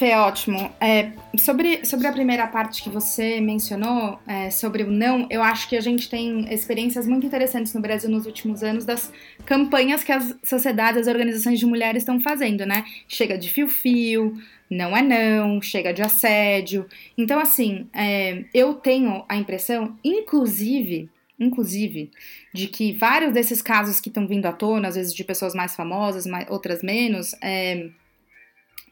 [0.00, 0.72] Fê, ótimo.
[0.80, 5.68] É, sobre, sobre a primeira parte que você mencionou, é, sobre o não, eu acho
[5.68, 9.12] que a gente tem experiências muito interessantes no Brasil nos últimos anos das
[9.44, 12.82] campanhas que as sociedades, as organizações de mulheres estão fazendo, né?
[13.06, 14.34] Chega de fio-fio,
[14.70, 16.86] não é não, chega de assédio.
[17.18, 22.10] Então, assim, é, eu tenho a impressão, inclusive, inclusive,
[22.54, 25.76] de que vários desses casos que estão vindo à tona, às vezes de pessoas mais
[25.76, 27.90] famosas, mais, outras menos, é,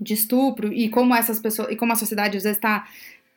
[0.00, 2.86] de estupro, e como essas pessoas, e como a sociedade às vezes está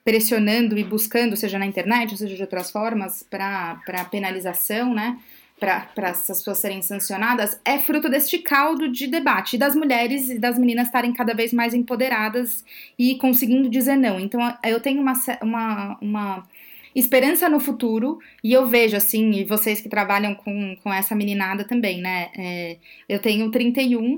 [0.03, 5.17] pressionando e buscando, seja na internet, ou seja de outras formas, para penalização, né?
[5.61, 10.57] para essas pessoas serem sancionadas é fruto deste caldo de debate das mulheres e das
[10.57, 12.65] meninas estarem cada vez mais empoderadas
[12.97, 14.19] e conseguindo dizer não.
[14.19, 16.47] Então eu tenho uma, uma, uma
[16.95, 21.63] esperança no futuro e eu vejo assim, e vocês que trabalham com, com essa meninada
[21.63, 22.31] também, né?
[22.35, 24.17] É, eu tenho 31.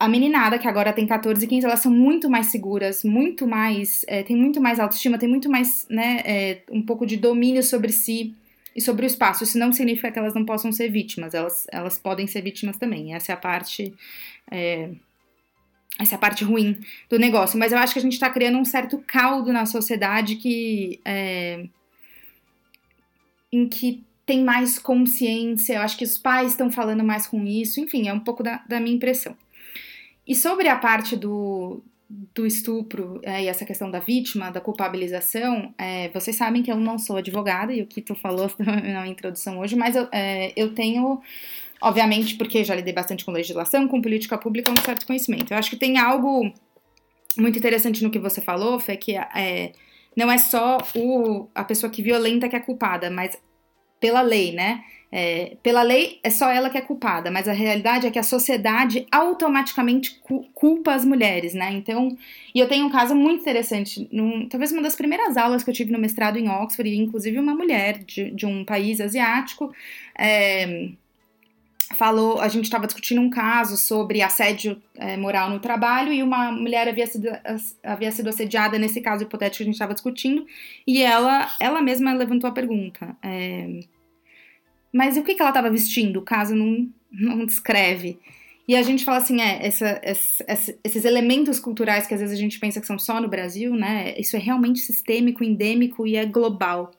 [0.00, 4.02] A meninada, que agora tem 14 e 15, elas são muito mais seguras, muito mais.
[4.08, 6.22] É, tem muito mais autoestima, tem muito mais, né?
[6.24, 8.34] É, um pouco de domínio sobre si
[8.74, 9.44] e sobre o espaço.
[9.44, 13.14] Isso não significa que elas não possam ser vítimas, elas, elas podem ser vítimas também.
[13.14, 13.92] Essa é a parte.
[14.50, 14.88] É,
[15.98, 17.58] essa é a parte ruim do negócio.
[17.58, 20.98] Mas eu acho que a gente está criando um certo caldo na sociedade que.
[21.04, 21.66] É,
[23.52, 25.74] em que tem mais consciência.
[25.74, 27.80] Eu acho que os pais estão falando mais com isso.
[27.80, 29.36] Enfim, é um pouco da, da minha impressão.
[30.30, 35.74] E sobre a parte do, do estupro é, e essa questão da vítima, da culpabilização,
[35.76, 39.58] é, vocês sabem que eu não sou advogada, e o que tu falou na introdução
[39.58, 41.20] hoje, mas eu, é, eu tenho,
[41.82, 45.50] obviamente, porque já lidei bastante com legislação, com política pública, um certo conhecimento.
[45.50, 46.54] Eu acho que tem algo
[47.36, 49.72] muito interessante no que você falou, Fê, que é,
[50.16, 53.36] não é só o, a pessoa que violenta que é culpada, mas
[54.00, 54.82] pela lei, né?
[55.12, 58.22] É, pela lei, é só ela que é culpada, mas a realidade é que a
[58.22, 60.20] sociedade automaticamente
[60.54, 61.72] culpa as mulheres, né?
[61.72, 62.16] Então,
[62.54, 65.74] e eu tenho um caso muito interessante, num, talvez uma das primeiras aulas que eu
[65.74, 69.74] tive no mestrado em Oxford, inclusive uma mulher de, de um país asiático,
[70.16, 70.90] é,
[71.92, 76.52] falou, a gente estava discutindo um caso sobre assédio é, moral no trabalho e uma
[76.52, 77.28] mulher havia sido,
[77.82, 80.46] havia sido assediada nesse caso hipotético que a gente estava discutindo
[80.86, 83.16] e ela, ela mesma levantou a pergunta.
[83.22, 83.80] É,
[84.92, 86.18] mas o que, que ela estava vestindo?
[86.18, 88.18] O caso não, não descreve.
[88.68, 92.40] E a gente fala assim, é, essa, essa, esses elementos culturais que às vezes a
[92.40, 94.14] gente pensa que são só no Brasil, né?
[94.16, 96.92] Isso é realmente sistêmico, endêmico e é global.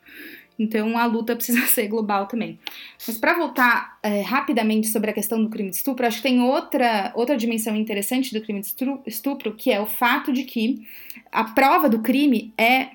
[0.62, 2.60] Então a luta precisa ser global também.
[3.06, 6.42] Mas para voltar é, rapidamente sobre a questão do crime de estupro, acho que tem
[6.42, 8.74] outra, outra dimensão interessante do crime de
[9.08, 10.86] estupro, que é o fato de que
[11.32, 12.90] a prova do crime é,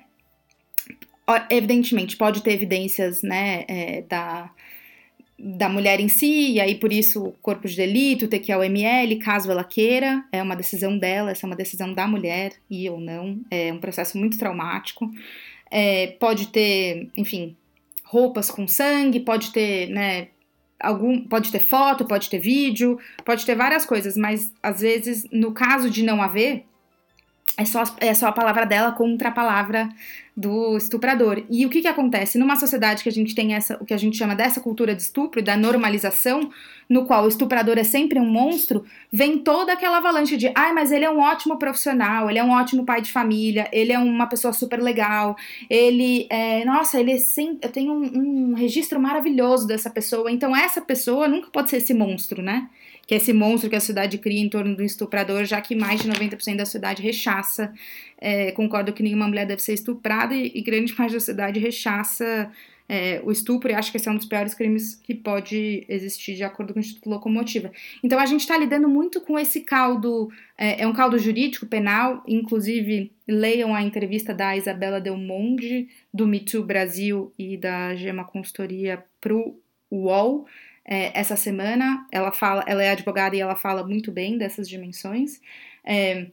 [1.49, 4.49] evidentemente, pode ter evidências né, é, da
[5.39, 8.53] da mulher em si, e aí por isso o corpo de delito, ter que ir
[8.53, 12.53] ao ML, caso ela queira, é uma decisão dela, essa é uma decisão da mulher,
[12.67, 15.11] e ou não, é um processo muito traumático.
[15.69, 17.55] É, pode ter, enfim,
[18.03, 20.29] roupas com sangue, pode ter, né,
[20.79, 25.51] algum, pode ter foto, pode ter vídeo, pode ter várias coisas, mas às vezes, no
[25.51, 26.65] caso de não haver,
[27.57, 29.89] é só, é só a palavra dela contra a palavra
[30.37, 31.43] do estuprador.
[31.49, 32.37] E o que, que acontece?
[32.37, 35.01] Numa sociedade que a gente tem essa, o que a gente chama dessa cultura de
[35.01, 36.51] estupro, da normalização,
[36.87, 40.91] no qual o estuprador é sempre um monstro, vem toda aquela avalanche de ai, mas
[40.91, 44.27] ele é um ótimo profissional, ele é um ótimo pai de família, ele é uma
[44.27, 45.35] pessoa super legal,
[45.67, 46.63] ele é.
[46.65, 47.17] Nossa, ele é
[47.61, 50.31] eu tenho um, um registro maravilhoso dessa pessoa.
[50.31, 52.69] Então, essa pessoa nunca pode ser esse monstro, né?
[53.07, 56.01] Que é esse monstro que a sociedade cria em torno do estuprador, já que mais
[56.01, 57.73] de 90% da sociedade rechaça,
[58.19, 62.51] é, concordo que nenhuma mulher deve ser estuprada e, e grande parte da sociedade rechaça
[62.89, 66.35] é, o estupro e acho que esse é um dos piores crimes que pode existir
[66.35, 67.71] de acordo com o Instituto Locomotiva.
[68.03, 72.23] Então a gente está lidando muito com esse caldo, é, é, um caldo jurídico, penal,
[72.27, 78.23] inclusive leiam a entrevista da Isabela Del Monde, do Me Too Brasil e da Gema
[78.23, 79.59] Consultoria pro
[79.91, 80.45] UOL,
[80.87, 82.07] é, essa semana.
[82.11, 85.41] Ela fala, ela é advogada e ela fala muito bem dessas dimensões.
[85.85, 86.27] É,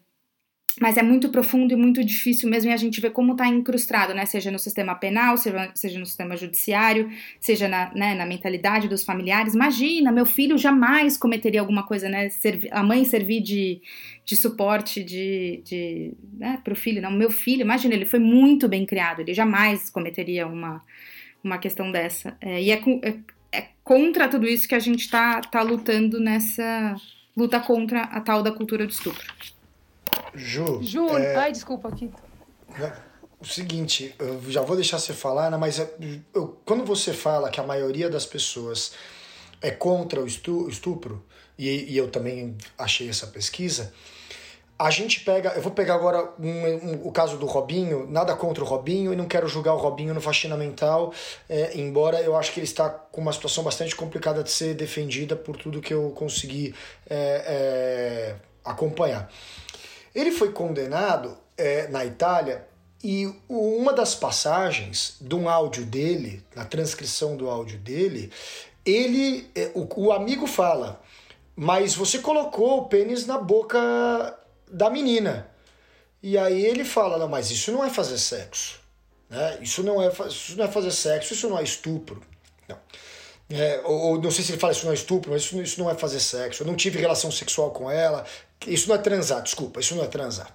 [0.80, 4.12] mas é muito profundo e muito difícil mesmo, e a gente vê como está incrustado,
[4.12, 4.26] né?
[4.26, 9.54] Seja no sistema penal, seja, no sistema judiciário, seja na, né, na mentalidade dos familiares.
[9.54, 12.28] Imagina, meu filho jamais cometeria alguma coisa, né?
[12.28, 13.80] Servi, a mãe servir de,
[14.24, 17.00] de suporte de, de, né, para o filho.
[17.00, 20.82] Não, meu filho, imagina, ele foi muito bem criado, ele jamais cometeria uma,
[21.42, 22.36] uma questão dessa.
[22.40, 23.14] É, e é, é
[23.84, 26.96] contra tudo isso que a gente está tá lutando nessa
[27.36, 29.22] luta contra a tal da cultura do estupro.
[30.34, 30.82] Ju.
[30.82, 31.36] Ju, é...
[31.36, 32.10] ai, desculpa aqui.
[33.40, 35.78] O seguinte, eu já vou deixar você falar, né, mas
[36.32, 38.94] eu, quando você fala que a maioria das pessoas
[39.60, 41.22] é contra o estupro,
[41.58, 43.92] e, e eu também achei essa pesquisa,
[44.78, 48.62] a gente pega, eu vou pegar agora um, um, o caso do Robinho, nada contra
[48.62, 51.12] o Robinho e não quero julgar o Robinho no faxina mental,
[51.48, 55.36] é, embora eu acho que ele está com uma situação bastante complicada de ser defendida
[55.36, 56.74] por tudo que eu consegui
[57.08, 59.30] é, é, acompanhar.
[60.12, 62.66] Ele foi condenado é, na Itália
[63.02, 68.32] E uma das passagens de um áudio dele, na transcrição do áudio dele,
[68.84, 71.00] ele, é, o, o amigo fala,
[71.54, 73.78] mas você colocou o pênis na boca
[74.74, 75.48] da menina.
[76.22, 78.80] E aí ele fala, não, mas isso não é fazer sexo.
[79.30, 79.58] Né?
[79.62, 82.20] Isso, não é, isso não é fazer sexo, isso não é estupro.
[82.68, 82.78] Não.
[83.50, 85.80] É, ou, ou, não sei se ele fala isso não é estupro, mas isso, isso
[85.80, 86.62] não é fazer sexo.
[86.62, 88.24] Eu não tive relação sexual com ela.
[88.66, 90.54] Isso não é transar, desculpa, isso não é transar.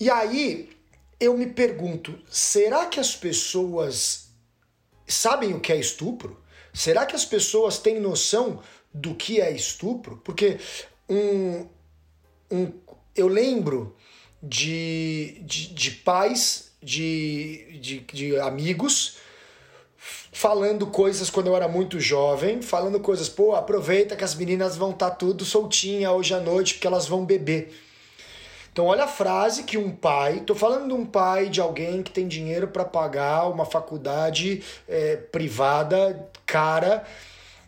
[0.00, 0.70] E aí
[1.18, 4.28] eu me pergunto, será que as pessoas
[5.06, 6.42] sabem o que é estupro?
[6.72, 10.20] Será que as pessoas têm noção do que é estupro?
[10.24, 10.58] Porque
[11.08, 11.66] um,
[12.50, 12.72] um,
[13.16, 13.94] eu lembro
[14.42, 19.18] de, de, de pais, de, de, de amigos
[20.36, 24.90] falando coisas quando eu era muito jovem, falando coisas, pô, aproveita que as meninas vão
[24.90, 27.74] estar tá tudo soltinha hoje à noite porque elas vão beber.
[28.70, 32.10] Então olha a frase que um pai, tô falando de um pai de alguém que
[32.10, 37.02] tem dinheiro para pagar uma faculdade é, privada cara,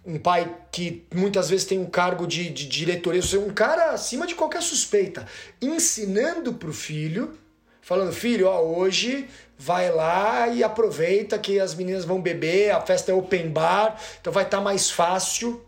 [0.08, 4.34] um pai que muitas vezes tem um cargo de, de diretoria, um cara acima de
[4.34, 5.26] qualquer suspeita,
[5.60, 7.38] ensinando para o filho,
[7.82, 13.12] falando, filho, ó, hoje vai lá e aproveita que as meninas vão beber, a festa
[13.12, 15.62] é open bar, então vai estar tá mais fácil.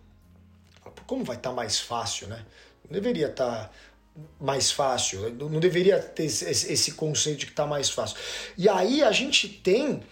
[1.07, 2.43] Como vai estar tá mais fácil, né?
[2.85, 3.71] Não deveria estar tá
[4.41, 8.17] mais fácil, não deveria ter esse conceito de que está mais fácil.
[8.57, 10.03] E aí a gente tem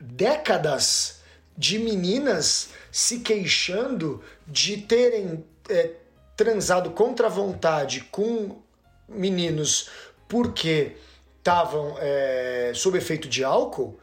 [0.00, 1.17] décadas
[1.58, 5.90] de meninas se queixando de terem é,
[6.36, 8.62] transado contra a vontade com
[9.08, 9.90] meninos
[10.28, 10.94] porque
[11.38, 13.98] estavam é, sob efeito de álcool.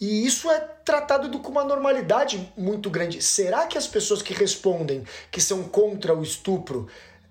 [0.00, 3.22] E isso é tratado com uma normalidade muito grande.
[3.22, 6.88] Será que as pessoas que respondem que são contra o estupro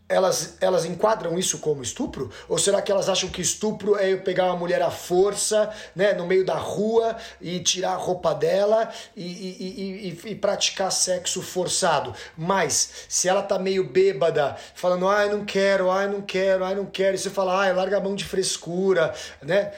[0.08, 2.30] elas, elas enquadram isso como estupro?
[2.48, 6.14] Ou será que elas acham que estupro é eu pegar uma mulher à força, né,
[6.14, 11.42] no meio da rua e tirar a roupa dela e, e, e, e, praticar sexo
[11.42, 12.14] forçado?
[12.38, 16.86] Mas, se ela tá meio bêbada, falando, ai, não quero, ai, não quero, ai, não
[16.86, 19.72] quero, e você fala, ai, larga a mão de frescura, né?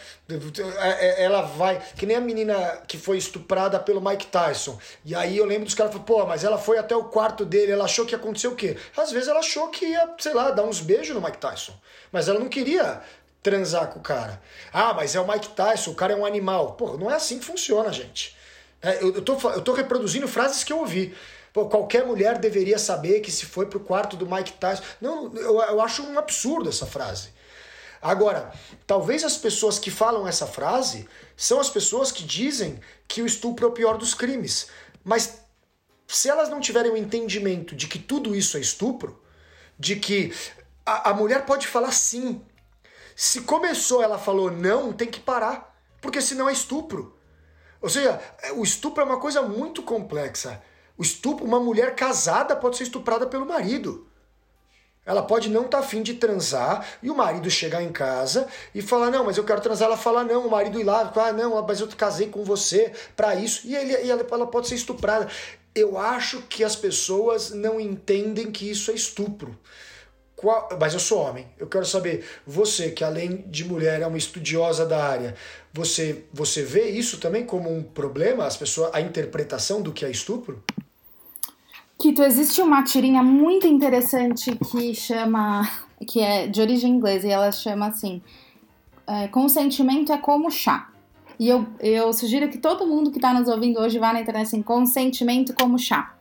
[1.17, 1.81] Ela vai.
[1.95, 4.77] Que nem a menina que foi estuprada pelo Mike Tyson.
[5.05, 7.71] E aí eu lembro dos caras falando, pô, mas ela foi até o quarto dele,
[7.71, 8.77] ela achou que ia acontecer o quê?
[8.95, 11.73] Às vezes ela achou que ia, sei lá, dar uns beijos no Mike Tyson.
[12.11, 13.01] Mas ela não queria
[13.41, 14.41] transar com o cara.
[14.73, 16.73] Ah, mas é o Mike Tyson, o cara é um animal.
[16.73, 18.35] Pô, não é assim que funciona, gente.
[18.81, 21.15] É, eu, eu, tô, eu tô reproduzindo frases que eu ouvi.
[21.53, 24.83] Pô, qualquer mulher deveria saber que se foi pro quarto do Mike Tyson.
[24.99, 27.29] Não, eu, eu acho um absurdo essa frase.
[28.01, 28.51] Agora,
[28.85, 33.65] talvez as pessoas que falam essa frase são as pessoas que dizem que o estupro
[33.65, 34.67] é o pior dos crimes.
[35.03, 35.39] Mas
[36.07, 39.21] se elas não tiverem o entendimento de que tudo isso é estupro,
[39.77, 40.33] de que
[40.85, 42.41] a, a mulher pode falar sim.
[43.15, 47.17] Se começou, ela falou não, tem que parar, porque senão é estupro.
[47.81, 48.19] Ou seja,
[48.55, 50.61] o estupro é uma coisa muito complexa.
[50.97, 54.07] O estupro, uma mulher casada pode ser estuprada pelo marido.
[55.07, 58.81] Ela pode não estar tá afim de transar e o marido chegar em casa e
[58.81, 59.87] falar: Não, mas eu quero transar.
[59.87, 63.33] Ela fala: Não, o marido ir lá, ah, não, mas eu casei com você para
[63.33, 63.65] isso.
[63.65, 65.29] E, ele, e ela, ela pode ser estuprada.
[65.73, 69.57] Eu acho que as pessoas não entendem que isso é estupro.
[70.35, 71.47] Qual, mas eu sou homem.
[71.57, 75.35] Eu quero saber, você que além de mulher é uma estudiosa da área,
[75.73, 80.11] você, você vê isso também como um problema, as pessoas, a interpretação do que é
[80.11, 80.63] estupro?
[81.99, 85.67] Kito, existe uma tirinha muito interessante que chama.
[86.05, 88.21] que é de origem inglesa e ela chama assim:
[89.07, 90.89] é, Consentimento é como chá.
[91.39, 94.47] E eu, eu sugiro que todo mundo que está nos ouvindo hoje vá na internet
[94.47, 96.13] assim: Consentimento como chá.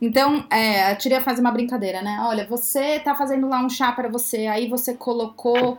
[0.00, 2.18] Então, é, a tirinha faz uma brincadeira, né?
[2.22, 5.78] Olha, você tá fazendo lá um chá para você, aí você colocou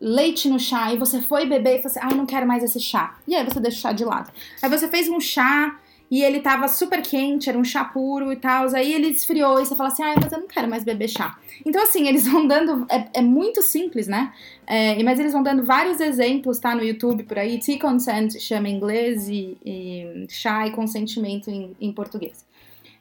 [0.00, 2.80] leite no chá, e você foi beber e falou assim: ah, não quero mais esse
[2.80, 3.18] chá.
[3.28, 4.32] E aí você deixa o chá de lado.
[4.62, 5.78] Aí você fez um chá
[6.10, 8.66] e ele tava super quente, era um chá puro e tal.
[8.74, 11.38] Aí ele esfriou e você fala assim: ah, mas eu não quero mais beber chá.
[11.64, 12.84] Então, assim, eles vão dando.
[12.90, 14.32] É, é muito simples, né?
[14.66, 16.74] É, mas eles vão dando vários exemplos, tá?
[16.74, 17.60] No YouTube por aí.
[17.60, 22.44] Tea consent chama em inglês e, e chá e consentimento em, em português.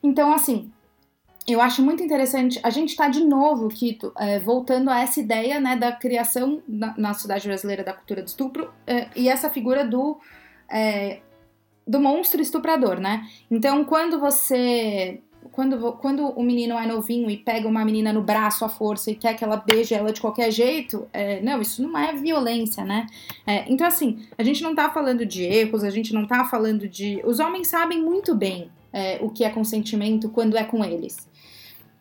[0.03, 0.71] Então, assim,
[1.47, 2.59] eu acho muito interessante.
[2.61, 6.93] A gente está de novo, Kito, é, voltando a essa ideia né, da criação na,
[6.95, 10.19] na sociedade brasileira da cultura do estupro é, e essa figura do
[10.69, 11.21] é,
[11.89, 13.27] do monstro estuprador, né?
[13.49, 15.19] Então, quando você
[15.51, 19.15] quando, quando o menino é novinho e pega uma menina no braço à força e
[19.15, 23.07] quer que ela beije ela de qualquer jeito, é, não, isso não é violência, né?
[23.45, 26.87] É, então, assim, a gente não tá falando de erros, a gente não tá falando
[26.87, 27.21] de.
[27.25, 31.27] Os homens sabem muito bem é, o que é consentimento quando é com eles.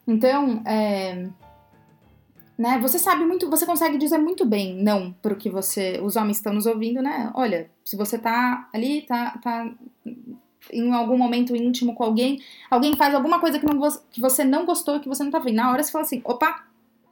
[0.06, 1.28] Então, é,
[2.58, 2.78] né?
[2.80, 6.52] Você sabe muito, você consegue dizer muito bem não pro que você, os homens estão
[6.52, 7.30] nos ouvindo, né?
[7.34, 9.70] Olha, se você tá ali, tá, tá
[10.72, 13.78] em algum momento íntimo com alguém, alguém faz alguma coisa que, não,
[14.10, 15.54] que você não gostou, que você não tá vendo.
[15.54, 16.64] Na hora você fala assim, opa,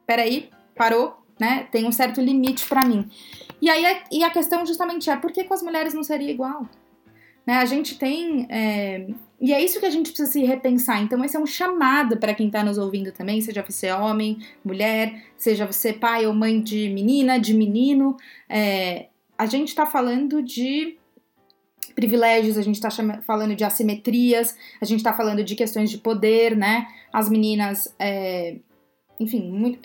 [0.05, 1.65] peraí, parou, né?
[1.71, 3.09] Tem um certo limite para mim.
[3.61, 6.67] E aí e a questão justamente é, por que com as mulheres não seria igual?
[7.45, 7.55] Né?
[7.55, 9.07] A gente tem é,
[9.39, 11.01] e é isso que a gente precisa se repensar.
[11.01, 15.23] Então, esse é um chamado para quem está nos ouvindo também, seja você homem, mulher,
[15.37, 18.17] seja você pai ou mãe de menina, de menino.
[18.49, 19.07] É,
[19.37, 20.97] a gente está falando de
[21.93, 22.89] privilégios, a gente está
[23.21, 26.87] falando de assimetrias, a gente está falando de questões de poder, né?
[27.13, 28.57] As meninas, é,
[29.19, 29.79] enfim, muito,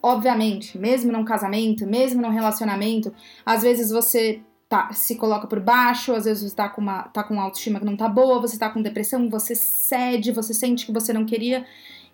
[0.00, 3.12] obviamente, mesmo num casamento, mesmo num relacionamento,
[3.44, 4.40] às vezes você
[4.74, 7.84] tá, se coloca por baixo, às vezes você tá com uma tá com autoestima que
[7.84, 11.64] não tá boa, você tá com depressão, você cede, você sente que você não queria.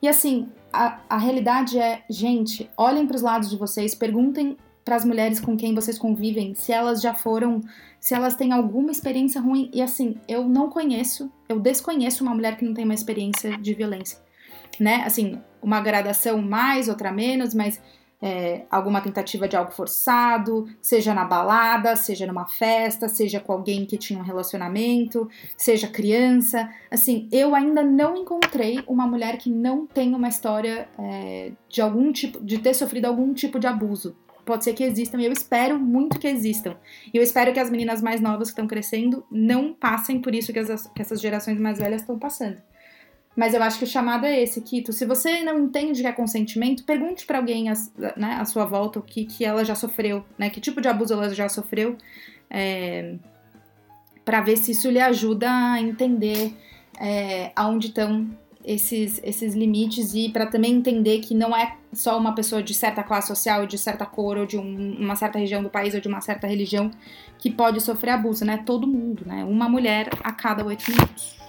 [0.02, 4.96] E assim, a, a realidade é, gente, olhem para os lados de vocês, perguntem para
[4.96, 7.62] as mulheres com quem vocês convivem se elas já foram,
[7.98, 9.70] se elas têm alguma experiência ruim.
[9.72, 13.72] E assim, eu não conheço, eu desconheço uma mulher que não tem uma experiência de
[13.72, 14.18] violência,
[14.78, 15.02] né?
[15.06, 17.80] Assim, uma gradação mais, outra menos, mas
[18.22, 23.86] é, alguma tentativa de algo forçado, seja na balada, seja numa festa, seja com alguém
[23.86, 26.68] que tinha um relacionamento, seja criança.
[26.90, 32.12] Assim, eu ainda não encontrei uma mulher que não tenha uma história é, de algum
[32.12, 34.16] tipo, de ter sofrido algum tipo de abuso.
[34.44, 36.76] Pode ser que existam, e eu espero muito que existam.
[37.12, 40.52] E eu espero que as meninas mais novas que estão crescendo não passem por isso
[40.52, 42.60] que, as, que essas gerações mais velhas estão passando.
[43.36, 44.92] Mas eu acho que o chamado é esse, Kito.
[44.92, 47.64] Se você não entende o que é consentimento, pergunte para alguém
[48.16, 50.50] né, à sua volta o que, que ela já sofreu, né?
[50.50, 51.96] Que tipo de abuso ela já sofreu,
[52.50, 53.14] é,
[54.24, 56.52] para ver se isso lhe ajuda a entender
[57.00, 58.28] é, aonde estão
[58.64, 63.02] esses, esses limites e para também entender que não é só uma pessoa de certa
[63.02, 66.08] classe social, de certa cor ou de um, uma certa região do país ou de
[66.08, 66.90] uma certa religião
[67.38, 68.62] que pode sofrer abuso, né?
[68.66, 69.44] Todo mundo, né?
[69.44, 71.40] Uma mulher a cada oito minutos.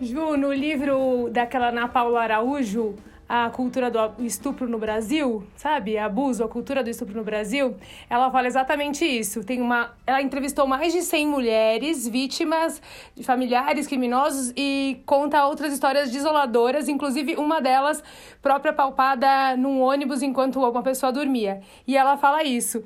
[0.00, 2.94] Ju, no livro daquela Ana Paula Araújo,
[3.28, 5.98] a cultura do estupro no Brasil, sabe?
[5.98, 7.76] Abuso, a cultura do estupro no Brasil,
[8.08, 9.42] ela fala exatamente isso.
[9.42, 12.80] Tem uma, ela entrevistou mais de 100 mulheres vítimas
[13.24, 18.00] familiares criminosos e conta outras histórias desoladoras, inclusive uma delas
[18.40, 21.60] própria palpada num ônibus enquanto uma pessoa dormia.
[21.88, 22.84] E ela fala isso.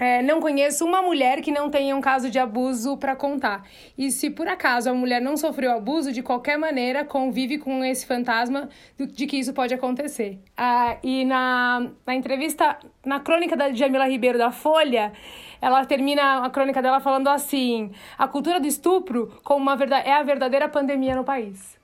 [0.00, 3.68] É, não conheço uma mulher que não tenha um caso de abuso para contar.
[3.98, 8.06] E se por acaso a mulher não sofreu abuso, de qualquer maneira convive com esse
[8.06, 10.40] fantasma de que isso pode acontecer.
[10.56, 15.12] Ah, e na, na entrevista, na crônica da Jamila Ribeiro da Folha,
[15.60, 20.14] ela termina a crônica dela falando assim: a cultura do estupro como uma verdade, é
[20.14, 21.78] a verdadeira pandemia no país.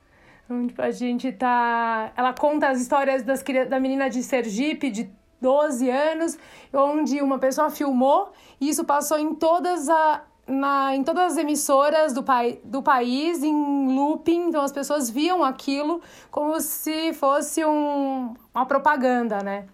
[0.46, 2.12] Então, tipo, a gente tá.
[2.16, 5.10] Ela conta as histórias das, da menina de Sergipe, de
[5.40, 6.38] 12 anos,
[6.72, 12.12] onde uma pessoa filmou e isso passou em todas a, na, em todas as emissoras
[12.12, 18.34] do, pai, do país, em looping, então as pessoas viam aquilo como se fosse um,
[18.54, 19.66] uma propaganda, né?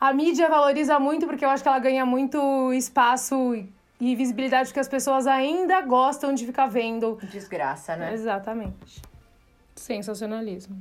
[0.00, 3.54] A mídia valoriza muito porque eu acho que ela ganha muito espaço
[4.00, 7.18] e visibilidade porque as pessoas ainda gostam de ficar vendo.
[7.22, 8.14] Desgraça, né?
[8.14, 9.02] Exatamente.
[9.74, 10.80] Sensacionalismo.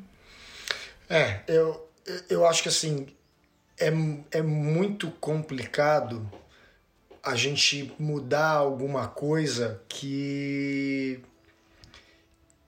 [1.09, 1.89] É, eu,
[2.29, 3.07] eu acho que assim,
[3.79, 3.91] é,
[4.31, 6.29] é muito complicado
[7.23, 11.19] a gente mudar alguma coisa que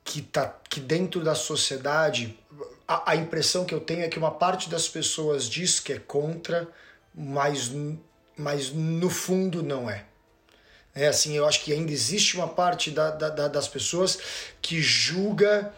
[0.03, 2.37] que tá que dentro da sociedade
[2.87, 5.99] a, a, impressão que eu tenho é que uma parte das pessoas diz que é
[5.99, 6.67] contra
[7.13, 7.71] mas
[8.35, 10.05] mas no fundo não é.
[10.95, 14.19] É assim eu acho que ainda existe uma parte da, da, das pessoas
[14.61, 15.73] que julga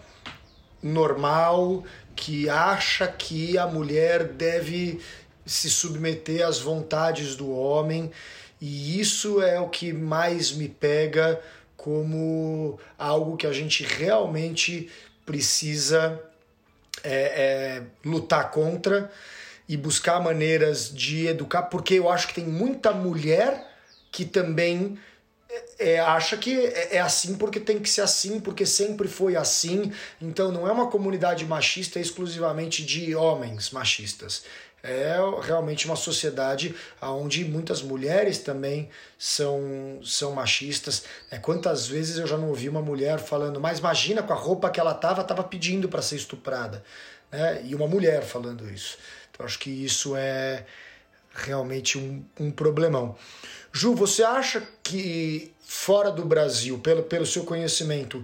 [0.82, 1.84] normal
[2.15, 5.01] que acha que a mulher deve
[5.45, 8.11] se submeter às vontades do homem,
[8.59, 11.41] e isso é o que mais me pega
[11.75, 14.87] como algo que a gente realmente
[15.25, 16.21] precisa
[17.03, 19.11] é, é, lutar contra
[19.67, 23.67] e buscar maneiras de educar, porque eu acho que tem muita mulher
[24.11, 24.99] que também
[25.79, 29.91] é, acha que é, é assim porque tem que ser assim, porque sempre foi assim.
[30.21, 34.43] Então não é uma comunidade machista exclusivamente de homens machistas
[34.84, 41.03] é realmente uma sociedade onde muitas mulheres também são, são machistas.
[41.29, 44.69] É, quantas vezes eu já não ouvi uma mulher falando, mas imagina com a roupa
[44.69, 46.84] que ela tava, tava pedindo para ser estuprada.
[47.32, 47.61] Né?
[47.65, 48.97] E uma mulher falando isso.
[49.32, 50.65] Então acho que isso é
[51.34, 53.15] realmente um, um problemão.
[53.71, 58.23] Ju, você acha que fora do Brasil, pelo, pelo seu conhecimento,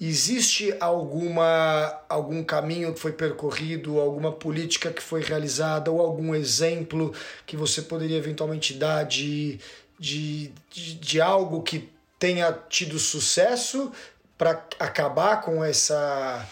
[0.00, 7.12] existe alguma algum caminho que foi percorrido, alguma política que foi realizada ou algum exemplo
[7.44, 9.58] que você poderia eventualmente dar de,
[9.98, 13.92] de, de, de algo que tenha tido sucesso
[14.36, 16.48] para acabar com essa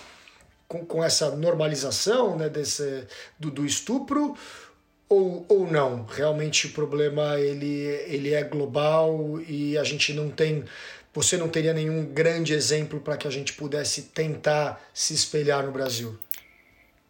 [0.66, 3.06] com, com essa normalização né, desse,
[3.38, 4.36] do, do estupro
[5.08, 6.04] ou, ou não?
[6.04, 10.64] Realmente o problema ele, ele é global e a gente não tem.
[11.16, 15.72] Você não teria nenhum grande exemplo para que a gente pudesse tentar se espelhar no
[15.72, 16.14] Brasil?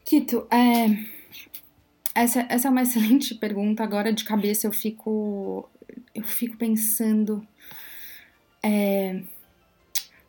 [0.04, 0.96] Kito, é,
[2.14, 3.82] essa, essa é uma excelente pergunta.
[3.82, 5.68] Agora de cabeça eu fico,
[6.14, 7.44] eu fico pensando.
[8.62, 9.22] É,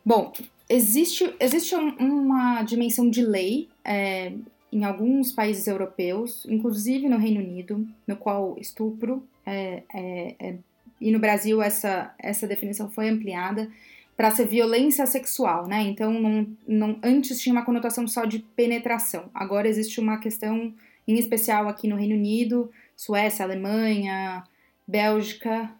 [0.04, 0.32] bom,
[0.68, 4.32] existe, existe uma dimensão de lei é,
[4.72, 10.58] em alguns países europeus, inclusive no Reino Unido, no qual estupro é, é, é
[11.00, 13.70] e no Brasil essa, essa definição foi ampliada
[14.16, 15.82] para ser violência sexual, né?
[15.82, 19.30] Então, não, não, antes tinha uma conotação só de penetração.
[19.32, 20.74] Agora existe uma questão
[21.06, 24.42] em especial aqui no Reino Unido, Suécia, Alemanha,
[24.86, 25.70] Bélgica,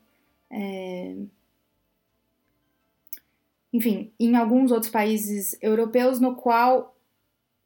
[0.50, 1.14] é,
[3.72, 6.96] enfim, em alguns outros países europeus, no qual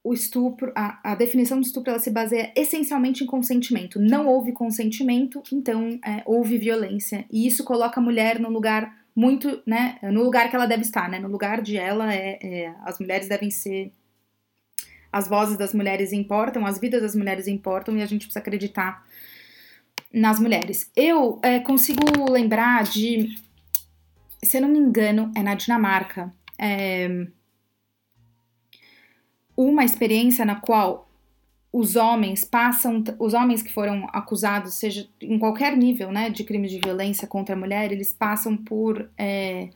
[0.05, 4.01] o estupro, a, a definição de estupro ela se baseia essencialmente em consentimento.
[4.01, 7.25] Não houve consentimento, então é, houve violência.
[7.31, 11.09] E isso coloca a mulher no lugar muito, né, no lugar que ela deve estar,
[11.09, 13.93] né, no lugar de ela, é, é, as mulheres devem ser,
[15.13, 19.07] as vozes das mulheres importam, as vidas das mulheres importam e a gente precisa acreditar
[20.13, 20.91] nas mulheres.
[20.97, 23.37] Eu é, consigo lembrar de,
[24.43, 27.27] se eu não me engano, é na Dinamarca, é,
[29.67, 31.09] uma experiência na qual
[31.73, 36.71] os homens passam, os homens que foram acusados, seja em qualquer nível, né, de crimes
[36.71, 39.71] de violência contra a mulher, eles passam por é,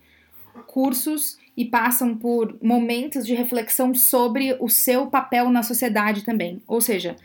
[0.66, 6.62] cursos e passam por momentos de reflexão sobre o seu papel na sociedade também.
[6.66, 7.16] Ou seja,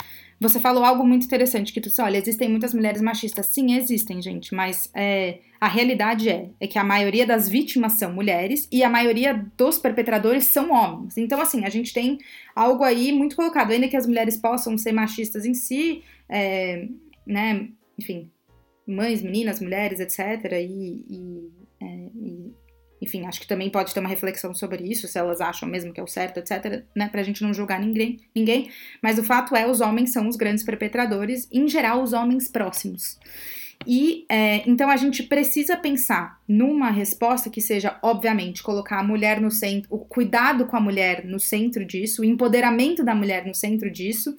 [0.42, 3.46] você falou algo muito interessante, que tu disse, olha, existem muitas mulheres machistas.
[3.46, 8.12] Sim, existem, gente, mas é, a realidade é, é que a maioria das vítimas são
[8.12, 11.16] mulheres e a maioria dos perpetradores são homens.
[11.16, 12.18] Então, assim, a gente tem
[12.56, 13.70] algo aí muito colocado.
[13.70, 16.88] Ainda que as mulheres possam ser machistas em si, é,
[17.24, 18.32] né, enfim,
[18.88, 22.54] mães, meninas, mulheres, etc., e, e, é, e
[23.02, 26.00] enfim, acho que também pode ter uma reflexão sobre isso, se elas acham mesmo que
[26.00, 28.70] é o certo, etc, né, pra gente não julgar ninguém, ninguém,
[29.02, 33.18] mas o fato é, os homens são os grandes perpetradores, em geral, os homens próximos.
[33.88, 39.42] E é, então a gente precisa pensar numa resposta que seja, obviamente, colocar a mulher
[39.42, 43.56] no centro, o cuidado com a mulher no centro disso, o empoderamento da mulher no
[43.56, 44.38] centro disso,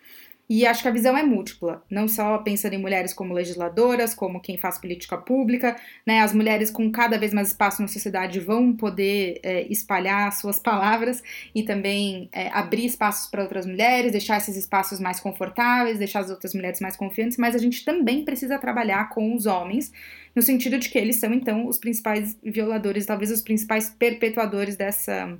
[0.54, 4.38] e acho que a visão é múltipla, não só pensando em mulheres como legisladoras, como
[4.38, 5.74] quem faz política pública,
[6.06, 6.20] né?
[6.20, 11.22] As mulheres com cada vez mais espaço na sociedade vão poder é, espalhar suas palavras
[11.54, 16.28] e também é, abrir espaços para outras mulheres, deixar esses espaços mais confortáveis, deixar as
[16.28, 19.90] outras mulheres mais confiantes, mas a gente também precisa trabalhar com os homens,
[20.36, 25.34] no sentido de que eles são, então, os principais violadores, talvez os principais perpetuadores dessa,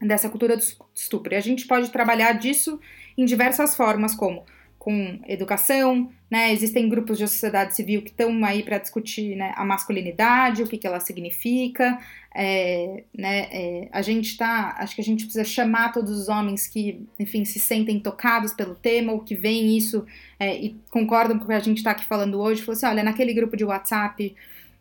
[0.00, 0.64] dessa cultura do
[0.94, 1.34] estupro.
[1.34, 2.80] E a gente pode trabalhar disso
[3.20, 4.44] em diversas formas, como
[4.80, 6.50] com educação, né?
[6.54, 10.78] Existem grupos de sociedade civil que estão aí para discutir né, a masculinidade, o que,
[10.78, 11.98] que ela significa.
[12.34, 16.66] É, né, é, a gente tá, acho que a gente precisa chamar todos os homens
[16.66, 20.06] que, enfim, se sentem tocados pelo tema ou que veem isso
[20.38, 22.62] é, e concordam com o que a gente está aqui falando hoje.
[22.62, 24.34] Falou assim, olha, naquele grupo de WhatsApp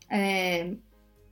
[0.10, 0.72] é,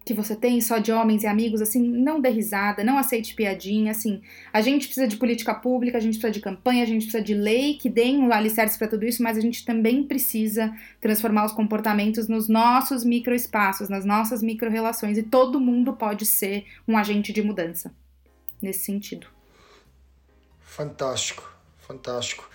[0.07, 3.91] que você tem só de homens e amigos, assim, não dê risada, não aceite piadinha,
[3.91, 4.21] assim.
[4.53, 7.33] A gente precisa de política pública, a gente precisa de campanha, a gente precisa de
[7.33, 11.51] lei que deem um alicerce para tudo isso, mas a gente também precisa transformar os
[11.51, 17.41] comportamentos nos nossos microespaços, nas nossas micro-relações, e todo mundo pode ser um agente de
[17.41, 17.93] mudança
[18.61, 19.27] nesse sentido.
[20.61, 22.49] Fantástico, fantástico.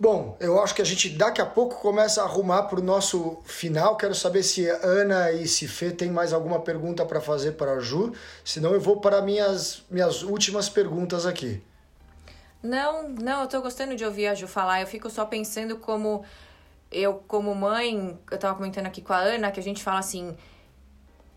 [0.00, 3.38] Bom, eu acho que a gente daqui a pouco começa a arrumar para o nosso
[3.44, 3.96] final.
[3.96, 7.80] Quero saber se Ana e se Fê tem mais alguma pergunta para fazer para a
[7.80, 8.12] Ju.
[8.44, 11.60] Senão eu vou para minhas, minhas últimas perguntas aqui.
[12.62, 14.80] Não, não, eu estou gostando de ouvir a Ju falar.
[14.80, 16.24] Eu fico só pensando como
[16.92, 20.36] eu, como mãe, eu estava comentando aqui com a Ana, que a gente fala assim: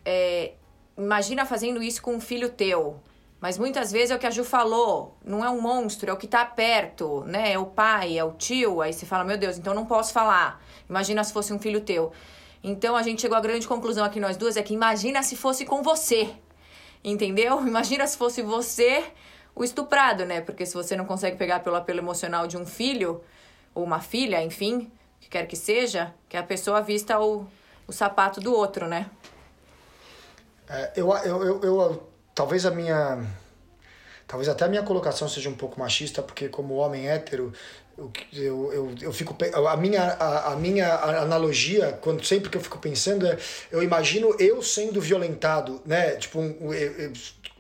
[0.06, 0.54] é,
[0.96, 3.00] imagina fazendo isso com um filho teu.
[3.42, 6.18] Mas muitas vezes é o que a Ju falou, não é um monstro, é o
[6.18, 7.54] que tá perto, né?
[7.54, 8.82] É o pai, é o tio.
[8.82, 10.64] Aí você fala, meu Deus, então não posso falar.
[10.88, 12.12] Imagina se fosse um filho teu.
[12.64, 15.66] Então a gente chegou à grande conclusão aqui, nós duas, é que imagina se fosse
[15.66, 16.30] com você.
[17.04, 17.60] Entendeu?
[17.66, 19.04] Imagina se fosse você
[19.56, 20.40] o estuprado, né?
[20.40, 23.24] Porque se você não consegue pegar pelo apelo emocional de um filho,
[23.74, 27.48] ou uma filha, enfim, que quer que seja, que a pessoa vista o,
[27.88, 29.10] o sapato do outro, né?
[30.70, 33.24] É, eu, eu, eu, eu, talvez a minha.
[34.28, 37.52] Talvez até a minha colocação seja um pouco machista, porque como homem hétero,
[38.34, 39.36] eu, eu, eu, fico
[39.68, 43.38] a minha a, a minha analogia quando sempre que eu fico pensando é
[43.72, 46.56] eu imagino eu sendo violentado né tipo um,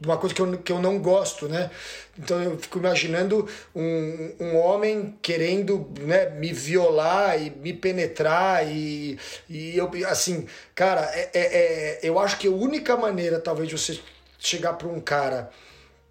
[0.03, 1.69] uma coisa que eu, que eu não gosto né
[2.17, 9.19] então eu fico imaginando um, um homem querendo né, me violar e me penetrar e,
[9.49, 13.77] e eu assim cara é, é, é eu acho que a única maneira talvez de
[13.77, 13.99] você
[14.41, 15.51] chegar para um cara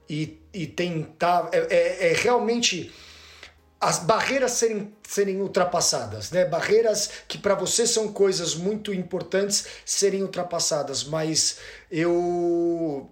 [0.09, 2.93] e, e tentar é, é, é realmente
[3.81, 6.45] as barreiras serem, serem ultrapassadas, né?
[6.45, 11.59] Barreiras que para você são coisas muito importantes serem ultrapassadas, mas
[11.91, 13.11] eu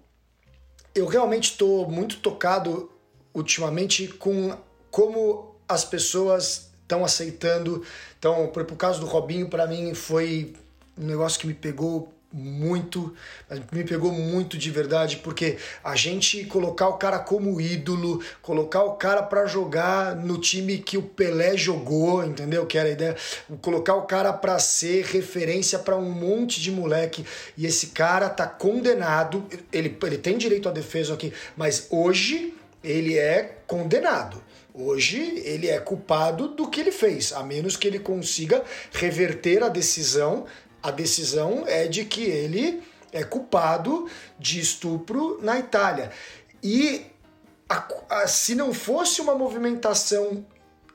[0.95, 2.91] eu realmente estou muito tocado
[3.35, 4.57] ultimamente com
[4.91, 7.85] como as pessoas estão aceitando.
[8.19, 10.55] Então, por, por caso do Robinho, para mim foi
[10.97, 13.15] um negócio que me pegou muito,
[13.73, 18.93] me pegou muito de verdade, porque a gente colocar o cara como ídolo, colocar o
[18.93, 22.67] cara para jogar no time que o Pelé jogou, entendeu?
[22.67, 23.17] Que era a ideia,
[23.63, 27.25] colocar o cara para ser referência para um monte de moleque
[27.57, 32.55] e esse cara tá condenado, ele, ele tem direito à defesa aqui, mas hoje
[32.85, 34.43] ele é condenado.
[34.81, 38.63] Hoje ele é culpado do que ele fez, a menos que ele consiga
[38.93, 40.47] reverter a decisão
[40.83, 44.09] a decisão é de que ele é culpado
[44.39, 46.11] de estupro na Itália.
[46.63, 47.07] E
[47.69, 50.45] a, a, se não fosse uma movimentação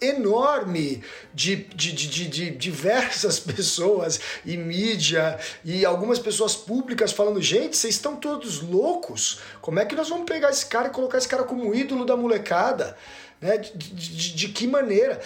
[0.02, 1.02] enorme
[1.34, 7.96] de, de, de, de, diversas pessoas e mídia e algumas pessoas públicas falando: gente, vocês
[7.96, 9.40] estão todos loucos?
[9.62, 12.18] Como é que nós vamos pegar esse cara e colocar esse cara como ídolo da
[12.18, 12.98] molecada?
[13.44, 13.58] Né?
[13.58, 15.20] De, de, de, que maneira?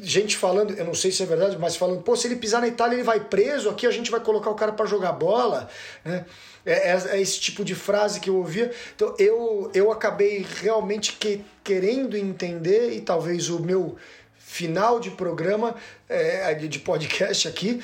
[0.00, 2.68] Gente falando, eu não sei se é verdade, mas falando, pô, se ele pisar na
[2.68, 5.68] Itália ele vai preso, aqui a gente vai colocar o cara para jogar bola,
[6.02, 6.24] né?
[6.64, 8.72] É, é, é, esse tipo de frase que eu ouvia.
[8.96, 13.94] Então eu, eu acabei realmente que, querendo entender, e talvez o meu
[14.38, 15.74] final de programa,
[16.08, 17.82] é, de podcast aqui,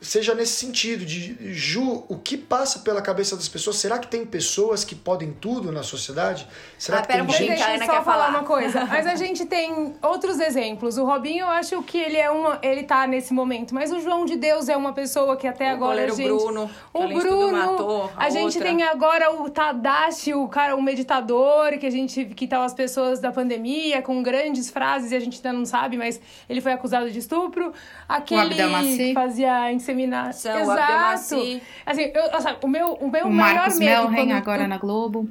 [0.00, 3.76] seja nesse sentido de Ju, o que passa pela cabeça das pessoas?
[3.76, 6.46] Será que tem pessoas que podem tudo na sociedade?
[6.78, 7.48] Será ah, que tem um gente?
[7.48, 8.84] Deixa eu só falar uma coisa.
[8.86, 10.98] Mas a gente tem outros exemplos.
[10.98, 13.74] O Robinho, eu acho que ele é uma, ele tá nesse momento.
[13.74, 16.70] Mas o João de Deus é uma pessoa que até o agora a gente, Bruno,
[16.92, 21.86] o Bruno, matou a, a gente tem agora o Tadashi, o cara, o meditador que
[21.86, 25.52] a gente que tá as pessoas da pandemia com grandes frases e a gente ainda
[25.58, 27.72] não sabe, mas ele foi acusado de estupro.
[28.08, 30.60] Aquele que fazia inseminação.
[30.60, 31.62] Exato.
[31.86, 34.10] Assim, eu, sabe, o meu, o meu o maior Marcos medo.
[34.10, 35.28] Melren agora na Globo.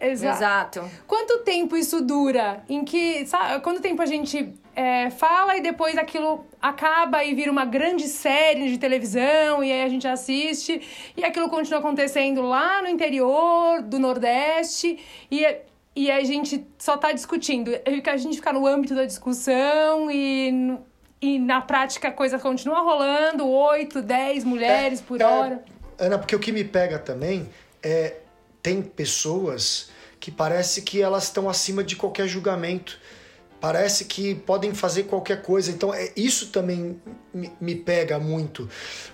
[0.00, 0.80] Exato.
[0.80, 0.90] Exato.
[1.06, 2.62] Quanto tempo isso dura?
[2.68, 3.24] Em que.
[3.26, 8.06] Sabe, quanto tempo a gente é, fala e depois aquilo acaba e vira uma grande
[8.08, 13.82] série de televisão e aí a gente assiste e aquilo continua acontecendo lá no interior
[13.82, 14.98] do Nordeste
[15.30, 15.46] e,
[15.94, 17.70] e a gente só tá discutindo.
[18.04, 20.76] A gente fica no âmbito da discussão e
[21.24, 25.64] e na prática a coisa continua rolando, 8, 10 mulheres é, por é, hora.
[25.98, 27.48] Ana, porque o que me pega também
[27.82, 28.16] é
[28.62, 32.98] tem pessoas que parece que elas estão acima de qualquer julgamento.
[33.58, 35.70] Parece que podem fazer qualquer coisa.
[35.70, 37.00] Então, é, isso também
[37.32, 38.68] me, me pega muito.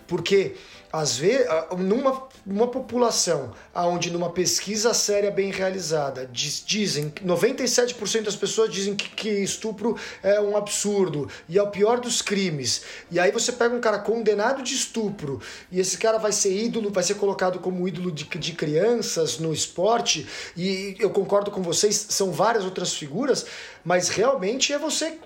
[0.09, 0.57] Porque
[0.93, 1.47] às vezes,
[1.79, 8.95] numa uma população onde numa pesquisa séria bem realizada diz, dizem 97% das pessoas dizem
[8.95, 12.83] que, que, estupro é um absurdo e é o pior dos crimes.
[13.11, 16.91] E aí você pega um cara condenado de estupro e esse cara vai ser ídolo,
[16.91, 20.27] vai ser colocado como ídolo de, de crianças no esporte.
[20.57, 23.47] E eu concordo com vocês, são várias outras figuras,
[23.85, 25.19] mas realmente é você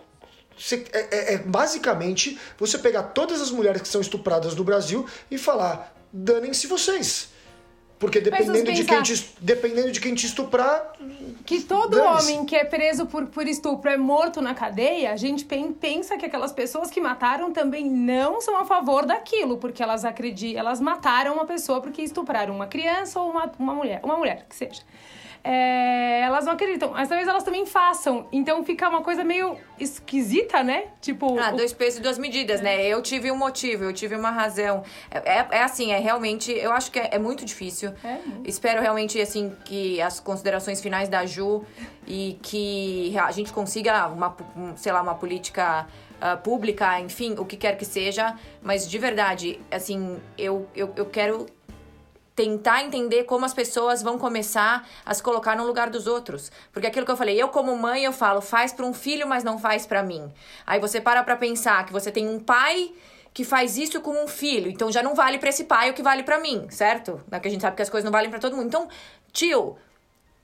[0.56, 5.06] você, é, é, é, basicamente você pegar todas as mulheres que são estupradas no Brasil
[5.30, 7.32] e falar: danem-se vocês.
[7.98, 10.92] Porque dependendo de, quem te, dependendo de quem te estuprar.
[11.46, 15.46] Que todo homem que é preso por, por estupro é morto na cadeia, a gente
[15.80, 20.60] pensa que aquelas pessoas que mataram também não são a favor daquilo, porque elas acreditam,
[20.60, 24.56] elas mataram uma pessoa porque estupraram uma criança ou uma, uma mulher, uma mulher, que
[24.56, 24.82] seja
[25.44, 26.90] é, elas não acreditam.
[26.92, 28.26] Mas talvez elas também façam.
[28.32, 30.86] Então fica uma coisa meio esquisita, né?
[31.02, 31.38] Tipo.
[31.38, 32.82] Ah, dois pesos e duas medidas, né?
[32.86, 34.82] Eu tive um motivo, eu tive uma razão.
[35.10, 36.50] É, é, é assim, é realmente.
[36.50, 37.92] Eu acho que é, é muito difícil.
[38.02, 38.18] É.
[38.44, 41.62] Espero realmente, assim, que as considerações finais da Ju
[42.06, 44.34] e que a gente consiga uma,
[44.76, 45.86] sei lá, uma política.
[46.14, 51.04] Uh, pública, enfim, o que quer que seja, mas de verdade, assim, eu, eu, eu
[51.06, 51.44] quero
[52.34, 56.50] tentar entender como as pessoas vão começar a se colocar no lugar dos outros.
[56.72, 59.44] Porque aquilo que eu falei, eu como mãe, eu falo, faz para um filho, mas
[59.44, 60.32] não faz para mim.
[60.66, 62.92] Aí você para para pensar que você tem um pai
[63.32, 64.70] que faz isso com um filho.
[64.70, 67.20] Então já não vale para esse pai o que vale para mim, certo?
[67.30, 67.38] Né?
[67.38, 68.66] Que a gente sabe que as coisas não valem para todo mundo.
[68.66, 68.88] Então,
[69.32, 69.76] tio,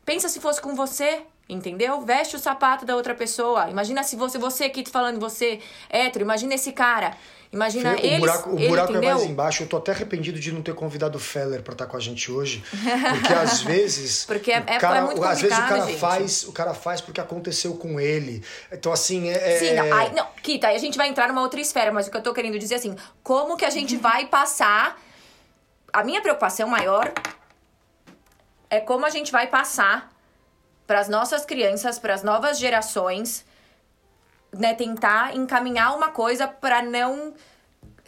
[0.04, 1.22] pensa se fosse com você,
[1.52, 2.00] entendeu?
[2.02, 3.68] Veste o sapato da outra pessoa.
[3.70, 7.16] Imagina se você, você aqui falando, você hétero, imagina esse cara.
[7.52, 9.64] Imagina Fê, eles, O buraco, o ele, buraco é mais embaixo.
[9.64, 12.30] Eu tô até arrependido de não ter convidado o Feller pra estar com a gente
[12.30, 12.62] hoje.
[13.10, 14.24] Porque às vezes.
[14.24, 15.98] Porque é- o é- cara, é muito Às vezes o cara gente.
[15.98, 18.40] faz, o cara faz porque aconteceu com ele.
[18.70, 19.58] Então, assim, é.
[19.58, 22.10] Sim, não, aí, não, Kita, aí a gente vai entrar numa outra esfera, mas o
[22.12, 24.96] que eu tô querendo dizer é assim, como que a gente vai passar.
[25.92, 27.12] A minha preocupação maior
[28.70, 30.08] é como a gente vai passar
[30.90, 33.46] para as nossas crianças, para as novas gerações,
[34.52, 37.32] né, tentar encaminhar uma coisa para não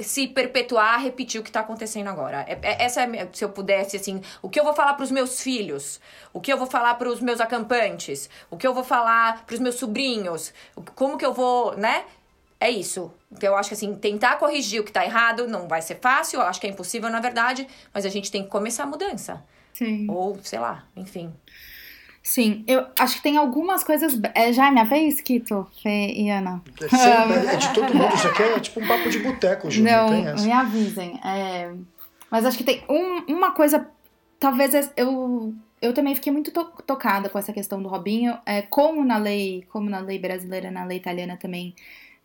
[0.01, 2.45] se perpetuar, repetir o que tá acontecendo agora.
[2.49, 5.41] É- é- essa é se eu pudesse assim, o que eu vou falar pros meus
[5.41, 6.01] filhos,
[6.33, 9.77] o que eu vou falar pros meus acampantes, o que eu vou falar pros meus
[9.77, 10.53] sobrinhos,
[10.97, 12.05] como que eu vou, né?
[12.59, 13.13] É isso.
[13.31, 16.41] Então eu acho que assim, tentar corrigir o que tá errado não vai ser fácil,
[16.41, 17.65] eu acho que é impossível na verdade,
[17.95, 19.41] mas a gente tem que começar a mudança.
[19.73, 20.07] Sim.
[20.11, 21.33] Ou, sei lá, enfim.
[22.23, 24.19] Sim, eu acho que tem algumas coisas.
[24.35, 26.63] É, já é minha vez, Kito, Fê e Ana?
[26.81, 28.15] É, sempre- é de todo mundo.
[28.15, 29.83] Isso aqui é tipo um papo de boteco, Ju.
[29.83, 31.19] Não, Não, me avisem.
[31.25, 31.73] É,
[32.31, 33.87] Mas acho que tem um- uma coisa.
[34.39, 38.39] Talvez eu, eu também fiquei muito to- tocada com essa questão do Robinho.
[38.47, 41.75] É, como na lei, como na lei brasileira, na lei italiana também,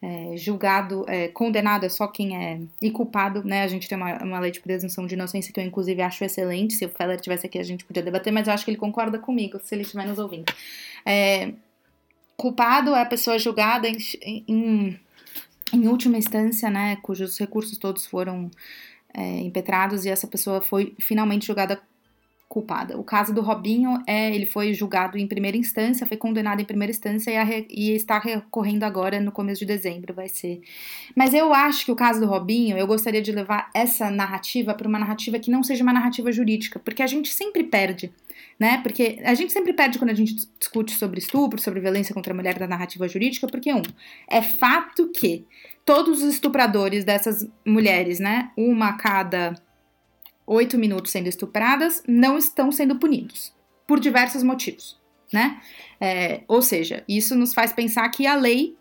[0.01, 3.63] é, julgado, é, condenado é só quem é e culpado, né?
[3.63, 6.75] A gente tem uma, uma lei de presunção de inocência que eu, inclusive, acho excelente.
[6.75, 9.17] Se o Feller tivesse aqui, a gente podia debater, mas eu acho que ele concorda
[9.17, 10.45] comigo, se ele estiver nos ouvindo.
[11.05, 11.51] É,
[12.35, 13.97] culpado é a pessoa julgada em,
[14.47, 14.99] em,
[15.73, 16.97] em última instância, né?
[16.97, 18.51] Cujos recursos todos foram
[19.13, 21.81] é, impetrados e essa pessoa foi finalmente julgada
[22.47, 22.97] culpada.
[22.97, 26.91] O caso do Robinho é, ele foi julgado em primeira instância, foi condenado em primeira
[26.91, 30.61] instância e, a e está recorrendo agora no começo de dezembro, vai ser.
[31.15, 34.87] Mas eu acho que o caso do Robinho, eu gostaria de levar essa narrativa para
[34.87, 38.13] uma narrativa que não seja uma narrativa jurídica, porque a gente sempre perde,
[38.57, 38.79] né?
[38.81, 42.35] Porque a gente sempre perde quando a gente discute sobre estupro, sobre violência contra a
[42.35, 43.81] mulher da narrativa jurídica, porque um,
[44.29, 45.45] é fato que
[45.83, 49.53] todos os estupradores dessas mulheres, né, uma a cada
[50.47, 53.53] oito minutos sendo estupradas, não estão sendo punidos
[53.85, 54.99] por diversos motivos,
[55.31, 55.61] né?
[55.99, 58.75] É, ou seja, isso nos faz pensar que a lei,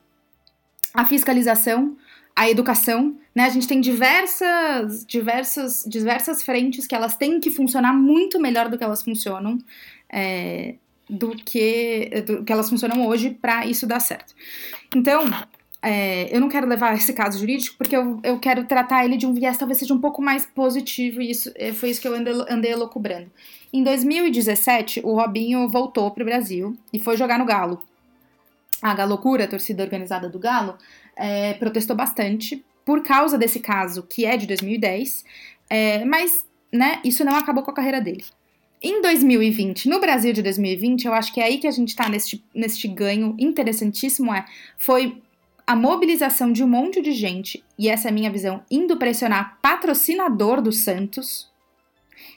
[0.95, 1.97] a fiscalização,
[2.35, 3.45] a educação, né?
[3.45, 8.79] A gente tem diversas, diversas, diversas frentes que elas têm que funcionar muito melhor do
[8.79, 9.59] que elas funcionam.
[10.09, 10.77] é,
[11.09, 14.35] do que, do que elas funcionam hoje para isso dar certo.
[14.95, 15.25] Então,
[15.83, 19.27] é, eu não quero levar esse caso jurídico porque eu, eu quero tratar ele de
[19.27, 22.15] um viés talvez seja um pouco mais positivo e isso é, foi isso que eu
[22.15, 23.31] andei, andei elocubrando.
[23.73, 27.83] Em 2017, o Robinho voltou para o Brasil e foi jogar no Galo.
[28.81, 30.77] A Galocura, a torcida organizada do Galo,
[31.15, 35.25] é, protestou bastante por causa desse caso que é de 2010,
[35.69, 38.25] é, mas né, isso não acabou com a carreira dele.
[38.83, 42.09] Em 2020, no Brasil de 2020, eu acho que é aí que a gente está
[42.09, 44.45] neste, neste ganho interessantíssimo, é,
[44.79, 45.21] foi
[45.67, 49.59] a mobilização de um monte de gente, e essa é a minha visão, indo pressionar
[49.61, 51.51] patrocinador do Santos,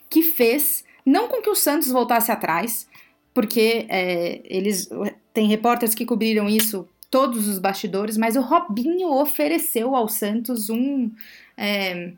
[0.09, 2.87] que fez, não com que o Santos voltasse atrás,
[3.33, 4.89] porque é, eles
[5.33, 11.11] tem repórteres que cobriram isso, todos os bastidores, mas o Robinho ofereceu ao Santos um.
[11.55, 12.13] é,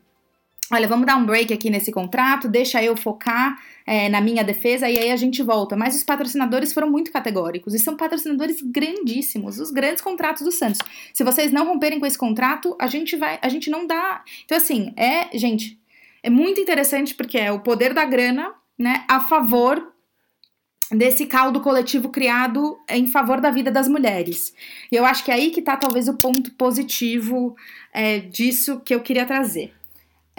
[0.74, 4.88] Olha, vamos dar um break aqui nesse contrato, deixa eu focar é, na minha defesa
[4.88, 5.76] e aí a gente volta.
[5.76, 10.80] Mas os patrocinadores foram muito categóricos e são patrocinadores grandíssimos, os grandes contratos do Santos.
[11.12, 14.24] Se vocês não romperem com esse contrato, a gente vai, a gente não dá.
[14.46, 15.78] Então assim, é, gente,
[16.22, 19.92] é muito interessante porque é o poder da grana, né, a favor
[20.90, 24.54] desse caldo coletivo criado em favor da vida das mulheres.
[24.90, 27.54] E eu acho que é aí que tá talvez o ponto positivo
[27.92, 29.74] é, disso que eu queria trazer.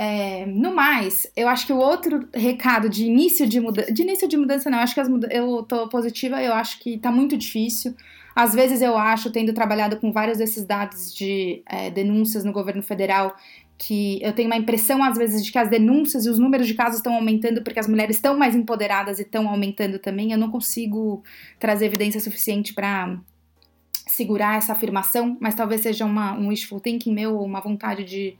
[0.05, 3.89] É, no mais, eu acho que o outro recado de início de mudança.
[3.89, 4.99] De início de mudança, não, eu acho que
[5.31, 7.95] eu tô positiva, eu acho que tá muito difícil.
[8.35, 12.83] Às vezes eu acho, tendo trabalhado com vários desses dados de é, denúncias no governo
[12.83, 13.33] federal,
[13.77, 16.73] que eu tenho uma impressão, às vezes, de que as denúncias e os números de
[16.73, 20.33] casos estão aumentando porque as mulheres estão mais empoderadas e estão aumentando também.
[20.33, 21.23] Eu não consigo
[21.57, 23.17] trazer evidência suficiente para
[24.05, 28.35] segurar essa afirmação, mas talvez seja uma, um wishful thinking meu, uma vontade de.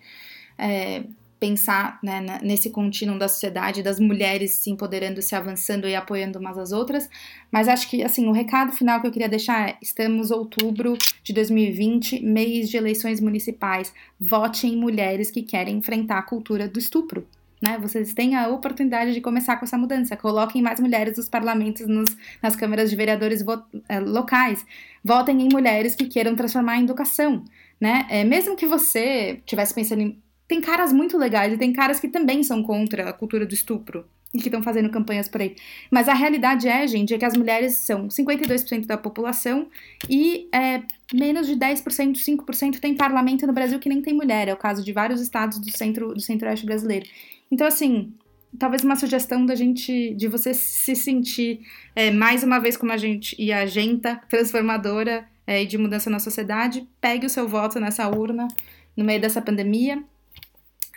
[0.57, 1.03] É,
[1.43, 6.57] pensar né, nesse contínuo da sociedade, das mulheres se empoderando, se avançando e apoiando umas
[6.57, 7.09] às outras.
[7.51, 11.33] Mas acho que, assim, o recado final que eu queria deixar é: estamos outubro de
[11.33, 13.93] 2020, mês de eleições municipais.
[14.17, 17.27] Vote em mulheres que querem enfrentar a cultura do estupro.
[17.61, 17.77] Né?
[17.77, 20.15] Vocês têm a oportunidade de começar com essa mudança.
[20.15, 23.43] Coloquem mais mulheres nos parlamentos, nos, nas câmaras de vereadores
[23.89, 24.65] eh, locais.
[25.03, 27.43] Votem em mulheres que queiram transformar a educação.
[27.81, 28.05] Né?
[28.09, 30.22] É, mesmo que você estivesse pensando em
[30.53, 34.05] tem caras muito legais e tem caras que também são contra a cultura do estupro
[34.31, 35.55] e que estão fazendo campanhas por aí.
[35.89, 39.67] Mas a realidade é, gente, é que as mulheres são 52% da população
[40.07, 44.47] e é, menos de 10%, 5% tem parlamento no Brasil que nem tem mulher.
[44.47, 47.07] É o caso de vários estados do centro do centro-oeste brasileiro.
[47.51, 48.13] Então, assim,
[48.59, 51.61] talvez uma sugestão da gente, de você se sentir
[51.95, 56.11] é, mais uma vez como a gente e a agenda transformadora é, e de mudança
[56.11, 58.47] na sociedade, pegue o seu voto nessa urna
[58.95, 60.03] no meio dessa pandemia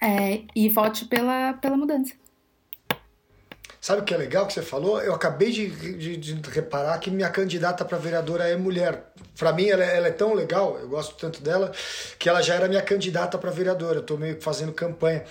[0.02, 2.14] é, e vote pela, pela mudança.
[3.80, 5.00] Sabe o que é legal que você falou?
[5.00, 9.12] Eu acabei de, de, de reparar que minha candidata para vereadora é mulher.
[9.38, 11.70] Para mim, ela, ela, é tão legal, eu gosto tanto dela,
[12.18, 13.98] que ela já era minha candidata para vereadora.
[13.98, 15.24] Eu tô meio que fazendo campanha.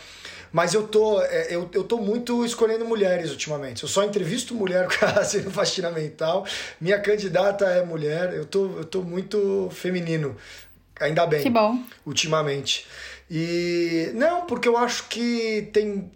[0.53, 3.84] Mas eu tô, é, eu, eu tô muito escolhendo mulheres ultimamente.
[3.84, 6.45] Eu só entrevisto mulher quase no Faxina Mental.
[6.80, 8.34] Minha candidata é mulher.
[8.34, 10.34] Eu tô, eu tô muito feminino.
[10.97, 11.43] Ainda bem.
[11.43, 11.78] Que bom.
[12.05, 12.88] Ultimamente.
[13.30, 16.11] E não, porque eu acho que tem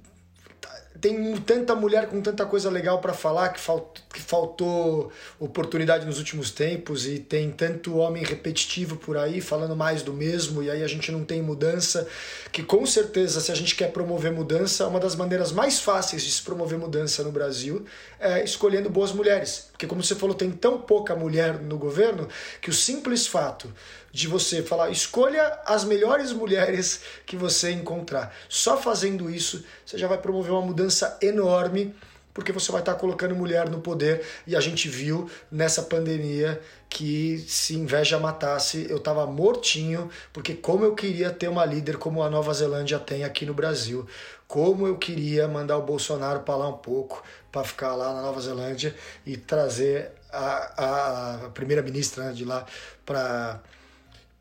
[1.00, 6.18] tem tanta mulher com tanta coisa legal para falar que, falt, que faltou oportunidade nos
[6.18, 10.84] últimos tempos e tem tanto homem repetitivo por aí falando mais do mesmo e aí
[10.84, 12.08] a gente não tem mudança
[12.52, 16.32] que com certeza se a gente quer promover mudança uma das maneiras mais fáceis de
[16.32, 17.86] se promover mudança no Brasil
[18.20, 19.70] é escolhendo boas mulheres.
[19.72, 22.28] Porque como você falou tem tão pouca mulher no governo
[22.62, 23.74] que o simples fato
[24.12, 28.34] de você falar, escolha as melhores mulheres que você encontrar.
[28.48, 31.96] Só fazendo isso, você já vai promover uma mudança enorme,
[32.34, 34.26] porque você vai estar colocando mulher no poder.
[34.48, 40.86] E a gente viu nessa pandemia que se inveja matasse, eu estava mortinho, porque como
[40.86, 44.08] eu queria ter uma líder como a Nova Zelândia tem aqui no Brasil.
[44.48, 48.42] Como eu queria mandar o Bolsonaro para lá um pouco, para ficar lá na Nova
[48.42, 48.96] Zelândia
[49.26, 52.66] e trazer a, a, a primeira-ministra né, de lá
[53.06, 53.60] para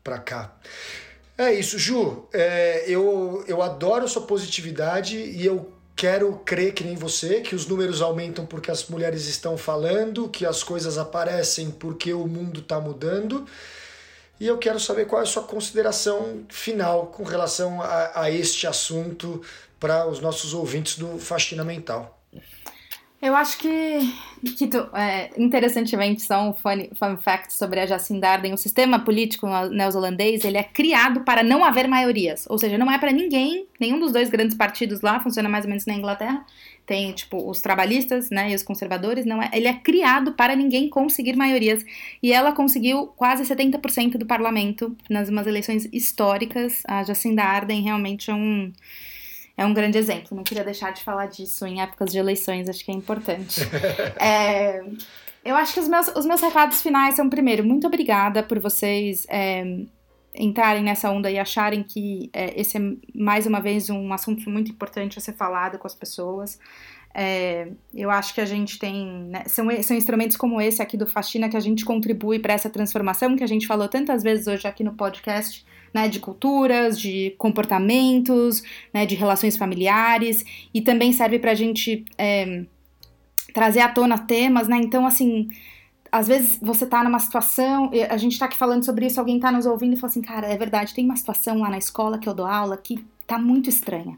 [0.03, 0.55] para cá.
[1.37, 2.27] É isso, Ju.
[2.33, 7.65] É, eu, eu adoro sua positividade e eu quero crer que nem você, que os
[7.65, 12.79] números aumentam porque as mulheres estão falando, que as coisas aparecem porque o mundo está
[12.79, 13.45] mudando.
[14.39, 18.67] E eu quero saber qual é a sua consideração final com relação a, a este
[18.67, 19.41] assunto
[19.79, 22.18] para os nossos ouvintes do Faxina Mental.
[23.21, 24.13] Eu acho que,
[24.57, 29.45] que tu, é, interessantemente, um fun, fun fact sobre a Jacinda Ardern, o sistema político
[29.71, 33.99] neozelandês, ele é criado para não haver maiorias, ou seja, não é para ninguém, nenhum
[33.99, 36.45] dos dois grandes partidos lá, funciona mais ou menos na Inglaterra,
[36.85, 40.87] tem, tipo, os trabalhistas, né, e os conservadores, não é, ele é criado para ninguém
[40.87, 41.83] conseguir maiorias,
[42.23, 48.31] e ela conseguiu quase 70% do parlamento nas umas eleições históricas, a Jacinda Ardern realmente
[48.31, 48.71] é um
[49.59, 50.37] é um grande exemplo.
[50.37, 53.59] Não queria deixar de falar disso em épocas de eleições, acho que é importante.
[54.17, 54.81] é,
[55.43, 59.27] eu acho que os meus, os meus recados finais são, primeiro, muito obrigada por vocês
[59.29, 59.81] é,
[60.33, 62.81] entrarem nessa onda e acharem que é, esse é,
[63.13, 66.57] mais uma vez, um assunto muito importante a ser falado com as pessoas.
[67.13, 69.25] É, eu acho que a gente tem.
[69.25, 72.69] Né, são, são instrumentos como esse aqui do Faxina que a gente contribui para essa
[72.69, 77.35] transformação que a gente falou tantas vezes hoje aqui no podcast né, de culturas, de
[77.37, 78.63] comportamentos,
[78.93, 82.65] né, de relações familiares, e também serve para a gente é,
[83.53, 84.77] trazer à tona temas, né?
[84.77, 85.49] Então, assim,
[86.11, 89.51] às vezes você tá numa situação, a gente tá aqui falando sobre isso, alguém tá
[89.51, 92.27] nos ouvindo e fala assim, cara, é verdade, tem uma situação lá na escola que
[92.27, 94.17] eu dou aula que tá muito estranha.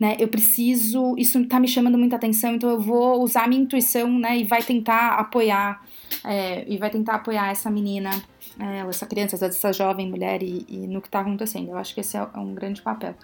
[0.00, 3.60] Né, eu preciso, isso tá me chamando muita atenção, então eu vou usar a minha
[3.60, 5.84] intuição, né, e vai tentar apoiar,
[6.24, 8.10] é, e vai tentar apoiar essa menina
[8.58, 11.70] é, essa criança, essa jovem mulher e, e no que está acontecendo.
[11.70, 13.14] Eu acho que esse é, um grande papel.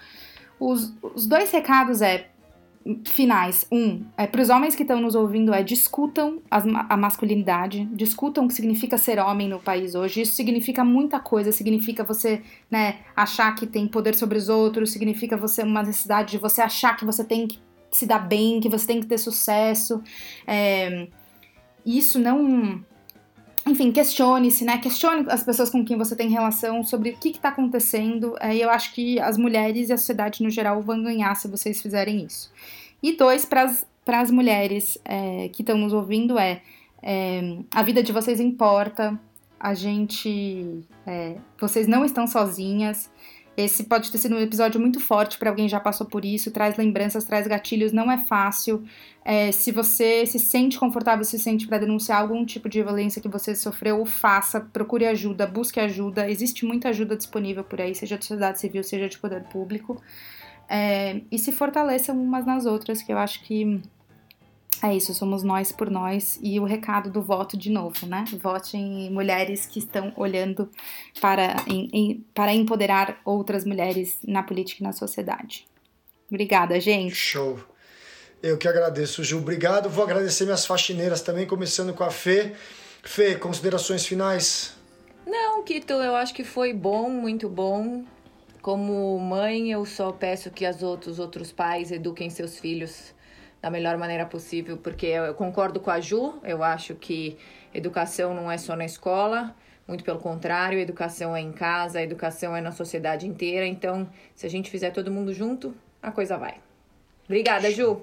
[0.58, 2.30] Os, os dois recados é
[3.04, 3.66] finais.
[3.70, 8.44] Um, é, para os homens que estão nos ouvindo, é discutam as, a masculinidade, discutam
[8.44, 10.22] o que significa ser homem no país hoje.
[10.22, 15.36] Isso significa muita coisa, significa você né, achar que tem poder sobre os outros, significa
[15.36, 17.58] você uma necessidade de você achar que você tem que
[17.90, 20.02] se dar bem, que você tem que ter sucesso.
[20.46, 21.08] É,
[21.84, 22.84] isso não
[23.66, 24.78] enfim, questione-se, né?
[24.78, 28.36] Questione as pessoas com quem você tem relação sobre o que está acontecendo.
[28.38, 31.48] É, e eu acho que as mulheres e a sociedade no geral vão ganhar se
[31.48, 32.52] vocês fizerem isso.
[33.02, 36.62] E dois, para as mulheres é, que estão nos ouvindo, é,
[37.02, 39.18] é, a vida de vocês importa.
[39.58, 40.84] A gente.
[41.06, 43.10] É, vocês não estão sozinhas.
[43.56, 46.50] Esse pode ter sido um episódio muito forte para alguém que já passou por isso,
[46.50, 48.84] traz lembranças, traz gatilhos, não é fácil.
[49.24, 53.28] É, se você se sente confortável, se sente para denunciar algum tipo de violência que
[53.28, 56.30] você sofreu, faça, procure ajuda, busque ajuda.
[56.30, 60.02] Existe muita ajuda disponível por aí, seja de sociedade civil, seja de poder público.
[60.68, 63.80] É, e se fortaleçam umas nas outras, que eu acho que
[64.82, 66.38] É isso, somos nós por nós.
[66.42, 68.24] E o recado do voto de novo, né?
[68.42, 70.68] Votem em mulheres que estão olhando
[71.20, 75.66] para, em, em, para empoderar outras mulheres na política e na sociedade.
[76.30, 77.14] Obrigada, gente.
[77.14, 77.58] Show.
[78.42, 79.38] Eu que agradeço, Ju.
[79.38, 79.88] Obrigado.
[79.88, 82.52] Vou agradecer minhas faxineiras também, começando com a Fê.
[83.02, 84.74] Fê, considerações finais?
[85.26, 88.04] Não, Kito, eu acho que foi bom, muito bom.
[88.66, 93.14] Como mãe, eu só peço que as outros, os outros pais eduquem seus filhos
[93.62, 97.38] da melhor maneira possível, porque eu concordo com a Ju, eu acho que
[97.72, 99.54] educação não é só na escola,
[99.86, 104.50] muito pelo contrário, educação é em casa, educação é na sociedade inteira, então se a
[104.50, 106.56] gente fizer todo mundo junto, a coisa vai.
[107.26, 108.02] Obrigada, Ju.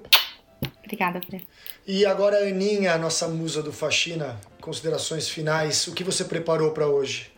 [0.82, 1.42] Obrigada, Fê.
[1.86, 5.86] E agora, Aninha, nossa musa do Faxina, considerações finais.
[5.88, 7.33] O que você preparou para hoje?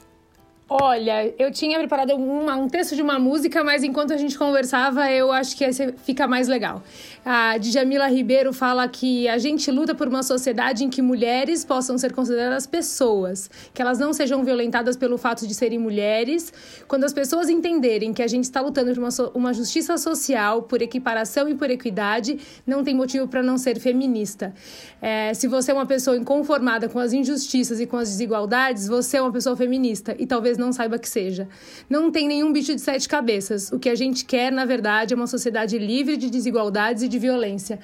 [0.68, 5.08] Olha, eu tinha preparado uma, um texto de uma música, mas enquanto a gente conversava,
[5.12, 6.82] eu acho que esse fica mais legal.
[7.24, 11.96] A Djamila Ribeiro fala que a gente luta por uma sociedade em que mulheres possam
[11.96, 16.52] ser consideradas pessoas, que elas não sejam violentadas pelo fato de serem mulheres.
[16.88, 20.82] Quando as pessoas entenderem que a gente está lutando por uma, uma justiça social, por
[20.82, 24.52] equiparação e por equidade, não tem motivo para não ser feminista.
[25.00, 29.18] É, se você é uma pessoa inconformada com as injustiças e com as desigualdades, você
[29.18, 31.48] é uma pessoa feminista e talvez não saiba que seja.
[31.88, 33.70] Não tem nenhum bicho de sete cabeças.
[33.72, 37.18] O que a gente quer, na verdade, é uma sociedade livre de desigualdades e de
[37.18, 37.78] violência.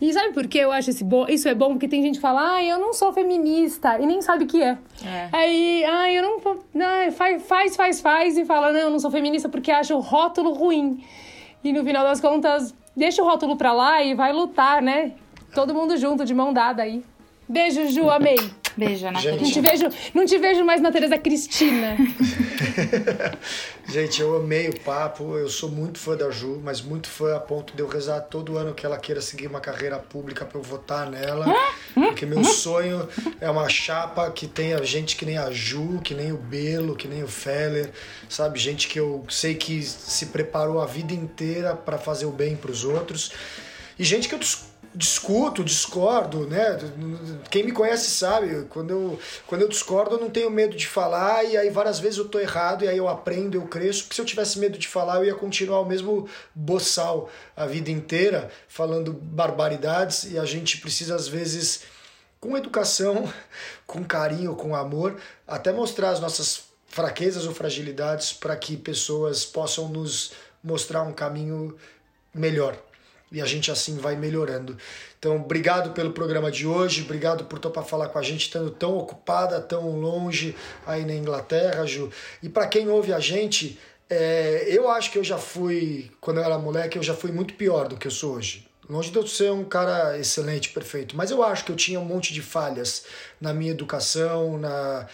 [0.00, 1.70] E sabe por que eu acho isso é bom?
[1.70, 4.62] Porque tem gente que fala, ah, eu não sou feminista, e nem sabe o que
[4.62, 4.78] é.
[5.04, 5.28] é.
[5.32, 6.56] Aí, ah, eu não.
[6.74, 10.00] não faz, faz, faz, faz, e fala, não, eu não sou feminista porque acha o
[10.00, 11.02] rótulo ruim.
[11.62, 15.12] E no final das contas, deixa o rótulo pra lá e vai lutar, né?
[15.54, 17.02] Todo mundo junto, de mão dada aí.
[17.48, 18.38] Beijo, Ju, amei.
[18.78, 19.42] Beijo, Ana Gente...
[19.42, 21.96] Não te vejo, não te vejo mais na Tereza Cristina.
[23.90, 25.36] Gente, eu amei o papo.
[25.36, 28.56] Eu sou muito fã da Ju, mas muito fã a ponto de eu rezar todo
[28.56, 31.44] ano que ela queira seguir uma carreira pública para eu votar nela.
[31.92, 33.08] Porque meu sonho
[33.40, 37.08] é uma chapa que tenha gente que nem a Ju, que nem o Belo, que
[37.08, 37.90] nem o Feller,
[38.28, 38.60] sabe?
[38.60, 42.70] Gente que eu sei que se preparou a vida inteira para fazer o bem para
[42.70, 43.32] os outros.
[43.98, 44.38] E gente que eu
[44.94, 46.78] discuto, discordo, né?
[47.50, 51.44] Quem me conhece sabe, quando eu, quando eu discordo eu não tenho medo de falar
[51.44, 54.20] e aí várias vezes eu tô errado e aí eu aprendo, eu cresço, porque se
[54.20, 59.12] eu tivesse medo de falar eu ia continuar o mesmo boçal a vida inteira, falando
[59.12, 61.82] barbaridades e a gente precisa às vezes
[62.40, 63.32] com educação,
[63.86, 65.16] com carinho, com amor,
[65.46, 70.32] até mostrar as nossas fraquezas ou fragilidades para que pessoas possam nos
[70.64, 71.76] mostrar um caminho
[72.34, 72.76] melhor
[73.30, 74.76] e a gente assim vai melhorando.
[75.18, 78.96] Então, obrigado pelo programa de hoje, obrigado por topar falar com a gente, estando tão
[78.96, 80.54] ocupada, tão longe
[80.86, 82.10] aí na Inglaterra, Ju.
[82.42, 86.44] E para quem ouve a gente, é, eu acho que eu já fui, quando eu
[86.44, 88.67] era moleque, eu já fui muito pior do que eu sou hoje.
[88.88, 92.04] Longe de eu ser um cara excelente, perfeito, mas eu acho que eu tinha um
[92.04, 93.04] monte de falhas
[93.38, 95.06] na minha educação, na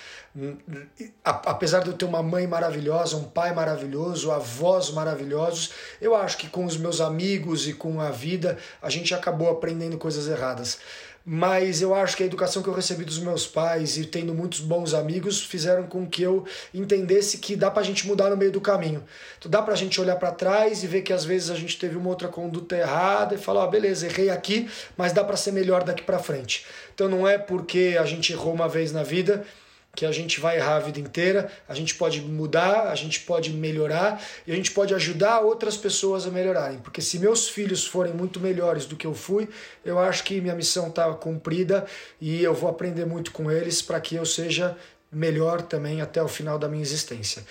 [1.25, 5.70] apesar de eu ter uma mãe maravilhosa, um pai maravilhoso, avós maravilhosos,
[6.01, 9.99] eu acho que com os meus amigos e com a vida a gente acabou aprendendo
[9.99, 10.79] coisas erradas
[11.25, 14.61] mas eu acho que a educação que eu recebi dos meus pais e tendo muitos
[14.61, 18.61] bons amigos fizeram com que eu entendesse que dá pra gente mudar no meio do
[18.61, 19.03] caminho.
[19.39, 21.97] Então dá pra gente olhar para trás e ver que às vezes a gente teve
[21.97, 24.68] uma outra conduta errada e falar, oh, beleza, errei aqui,
[24.99, 26.66] mas dá para ser melhor daqui para frente.
[26.95, 29.47] Então não é porque a gente errou uma vez na vida
[29.95, 33.51] que a gente vai errar a vida inteira, a gente pode mudar, a gente pode
[33.53, 36.79] melhorar e a gente pode ajudar outras pessoas a melhorarem.
[36.79, 39.49] Porque se meus filhos forem muito melhores do que eu fui,
[39.85, 41.87] eu acho que minha missão está cumprida
[42.21, 44.77] e eu vou aprender muito com eles para que eu seja
[45.11, 47.45] melhor também até o final da minha existência.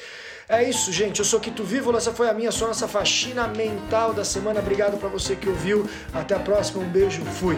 [0.47, 1.19] É isso, gente.
[1.19, 1.95] Eu sou Quito Vivo.
[1.95, 4.59] Essa foi a minha só nossa faxina mental da semana.
[4.59, 5.89] Obrigado para você que ouviu.
[6.13, 6.83] Até a próxima.
[6.83, 7.23] Um beijo.
[7.23, 7.57] Fui.